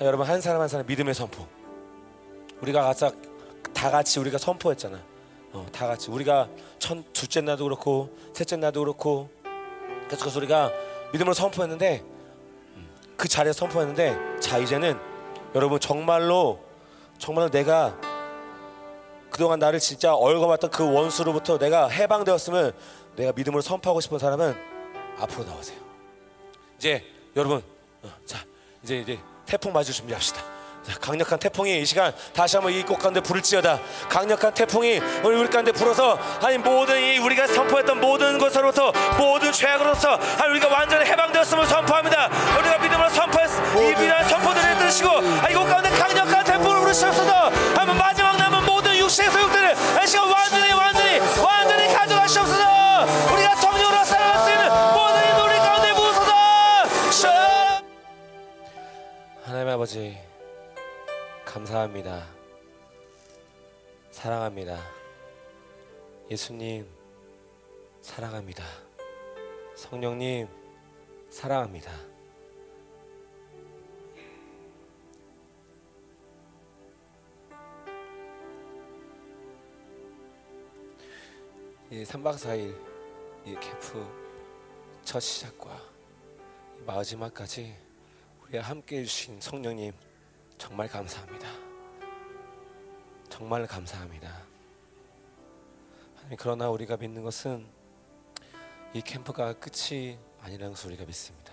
[0.00, 1.46] 여러분 한 사람 한 사람 믿음의 선포.
[2.60, 3.12] 우리가 가서
[3.72, 4.98] 다 같이 우리가 선포했잖아.
[5.52, 6.48] 어, 다 같이 우리가
[6.78, 9.30] 첫 둘째 날도 그렇고 셋째 날도 그렇고
[10.08, 10.72] 계속해서 우리가
[11.12, 12.02] 믿음으로 선포했는데
[12.76, 14.98] 음, 그 자리에서 선포했는데 자 이제는
[15.54, 16.60] 여러분 정말로
[17.18, 17.96] 정말로 내가
[19.30, 22.72] 그동안 나를 진짜 얼거봤던 그 원수로부터 내가 해방되었으면
[23.16, 24.56] 내가 믿음으로 선포하고 싶은 사람은
[25.18, 25.78] 앞으로 나오세요.
[26.78, 27.04] 이제
[27.36, 27.62] 여러분,
[28.02, 28.44] 어, 자
[28.82, 30.54] 이제 이제 태풍 맞을 준비합시다.
[30.84, 33.80] 자, 강력한 태풍이 이 시간 다시 한번 이꽃 가운데 불을지어다.
[34.10, 40.10] 강력한 태풍이 우리 우리 가운데 불어서 아니 모든 이 우리가 선포했던 모든 것으로부터 모든 죄악으로서
[40.10, 42.26] 아니 우리가 완전히 해방되었음을 선포합니다.
[42.58, 48.36] 우리가 믿음으로 선포했 이 비난 선포들을 드시고 아 이곳 가운데 강력한 태풍을 부르셔서 한번 마지막
[48.36, 50.63] 남은 모든 육신의 소욕들을 이 시간 완전히
[59.84, 60.16] 아버지
[61.44, 62.26] 감사합니다.
[64.10, 64.80] 사랑합니다.
[66.30, 66.88] 예수님
[68.00, 68.64] 사랑합니다.
[69.76, 70.48] 성령님
[71.28, 71.92] 사랑합니다.
[81.90, 82.74] 이 3박 4일
[83.44, 84.02] 이 캠프
[85.04, 85.78] 첫 시작과
[86.86, 87.83] 마지막까지
[88.58, 89.92] 함께 해주신 성령님
[90.58, 91.48] 정말 감사합니다.
[93.28, 94.42] 정말 감사합니다.
[96.38, 97.66] 그러나 우리가 믿는 것은
[98.94, 101.52] 이 캠프가 끝이 아니라는 것을 우리가 믿습니다.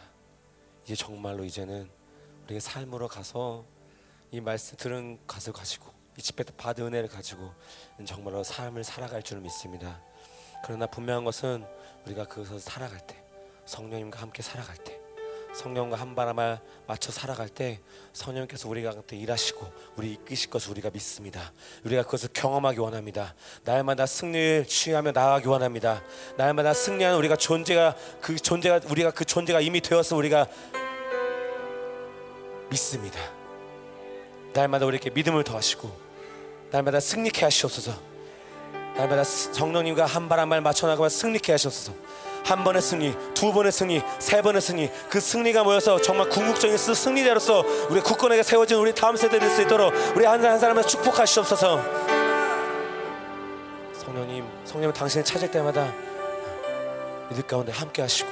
[0.84, 1.90] 이제 정말로 이제는
[2.46, 3.66] 우리가 삶으로 가서
[4.30, 7.52] 이 말씀 들은 것을 가지고 이때 받은 은혜를 가지고
[8.06, 10.00] 정말로 삶을 살아갈 줄 믿습니다.
[10.64, 11.66] 그러나 분명한 것은
[12.06, 13.22] 우리가 그것을 살아갈 때
[13.66, 15.01] 성령님과 함께 살아갈 때
[15.54, 17.80] 성령과 한 바람을 맞춰 살아갈 때
[18.14, 21.52] 성령께서 우리가 그때 일하시고 우리 이끄실 것을 우리가 믿습니다.
[21.84, 23.36] 우리가 그것을 경험하기 원합니다.
[23.64, 26.02] 날마다 승리를 취하며 나아가기 원합니다.
[26.38, 30.48] 날마다 승리하는 우리가 존재가 그 존재가 우리가 그 존재가 이미 되어서 우리가
[32.70, 33.20] 믿습니다.
[34.54, 35.92] 날마다 우리에게 믿음을 더하시고
[36.72, 38.12] 날마다 승리케 하시옵소서.
[38.96, 41.94] 날마다 성령님과 한발 맞춰 나가며 승리케 하시옵소서.
[42.44, 44.90] 한 번의 승리, 두 번의 승리, 세 번의 승리.
[45.10, 50.26] 그 승리가 모여서 정말 궁극적인 승리자로서 우리 국권에게 세워진 우리 다음 세대 될수 있도록 우리
[50.26, 51.82] 한 사람 한 사람을 축복하시옵소서.
[53.94, 55.94] 성령님 성령님 당신을 찾을 때마다
[57.32, 58.30] 이들 가운데 함께 하시고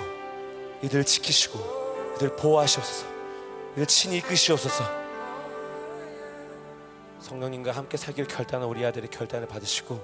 [0.81, 3.05] 이들을 지키시고 이들을 보호하시옵소서.
[3.73, 4.83] 이들 친히 이끄시옵소서.
[7.21, 9.99] 성령님과 함께 살기를 결단한 우리 아들의 결단을 받으시고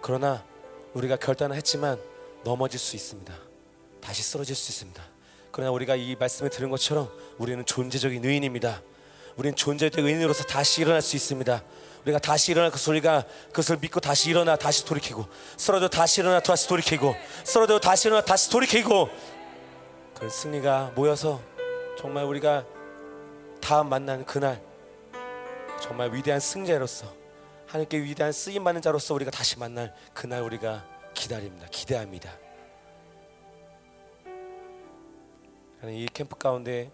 [0.00, 0.44] 그러나
[0.94, 1.98] 우리가 결단을 했지만
[2.48, 3.34] 넘어질 수 있습니다.
[4.00, 5.02] 다시 쓰러질 수 있습니다.
[5.52, 8.80] 그러나 우리가 이 말씀을 들은 것처럼 우리는 존재적인 의인입니다.
[9.36, 11.62] 우리는 존재적 의인으로서 다시 일어날 수 있습니다.
[12.04, 15.26] 우리가 다시 일어날 그 소리가 그것을 믿고 다시 일어나 다시 돌이키고
[15.58, 17.14] 쓰러져 다시 일어나 다시 돌이키고
[17.44, 19.10] 쓰러져 다시 일어나 다시 돌이키고
[20.18, 21.42] 그 승리가 모여서
[21.98, 22.64] 정말 우리가
[23.60, 24.62] 다음 만나는 그날
[25.82, 27.12] 정말 위대한 승자로서
[27.66, 31.66] 하나님께 위대한 쓰임 받는 자로서 우리가 다시 만날 그날 우리가 기다립니다.
[31.70, 32.32] 기대합니다.
[35.84, 36.92] 이 캠프 가운데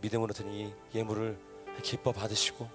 [0.00, 1.36] 믿음으로 든이 예물을
[1.82, 2.68] 기뻐 받으시고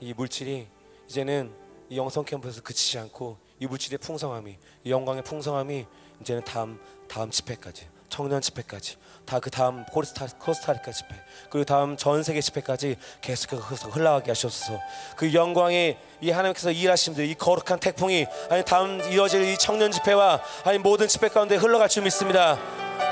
[0.00, 0.66] 이 물질이
[1.08, 1.54] 이제는
[1.88, 5.86] 이 영성 캠프에서 그치지 않고 이 물질의 풍성함이 이 영광의 풍성함이
[6.20, 8.96] 이제는 다음 다음 집회까지 청년 집회까지
[9.26, 11.14] 다 그 다음 코스타, 코스타리카 집회
[11.50, 14.80] 그리고 다음 전 세계 집회까지 계속해서 흘러가게 하셔서.
[15.16, 20.78] 그 영광의 이 하나님께서 일하심들 이 거룩한 태풍이 아니 다음 이어질 이 청년 집회와 아니
[20.78, 22.58] 모든 집회 가운데 흘러갈 줄 믿습니다.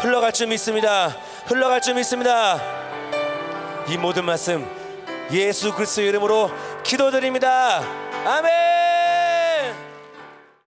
[0.00, 1.08] 흘러갈 줄 믿습니다.
[1.46, 2.60] 흘러갈 줄 믿습니다.
[3.88, 4.66] 이 모든 말씀
[5.32, 6.50] 예수 그리스도의 이름으로
[6.84, 7.82] 기도드립니다.
[8.24, 8.99] 아멘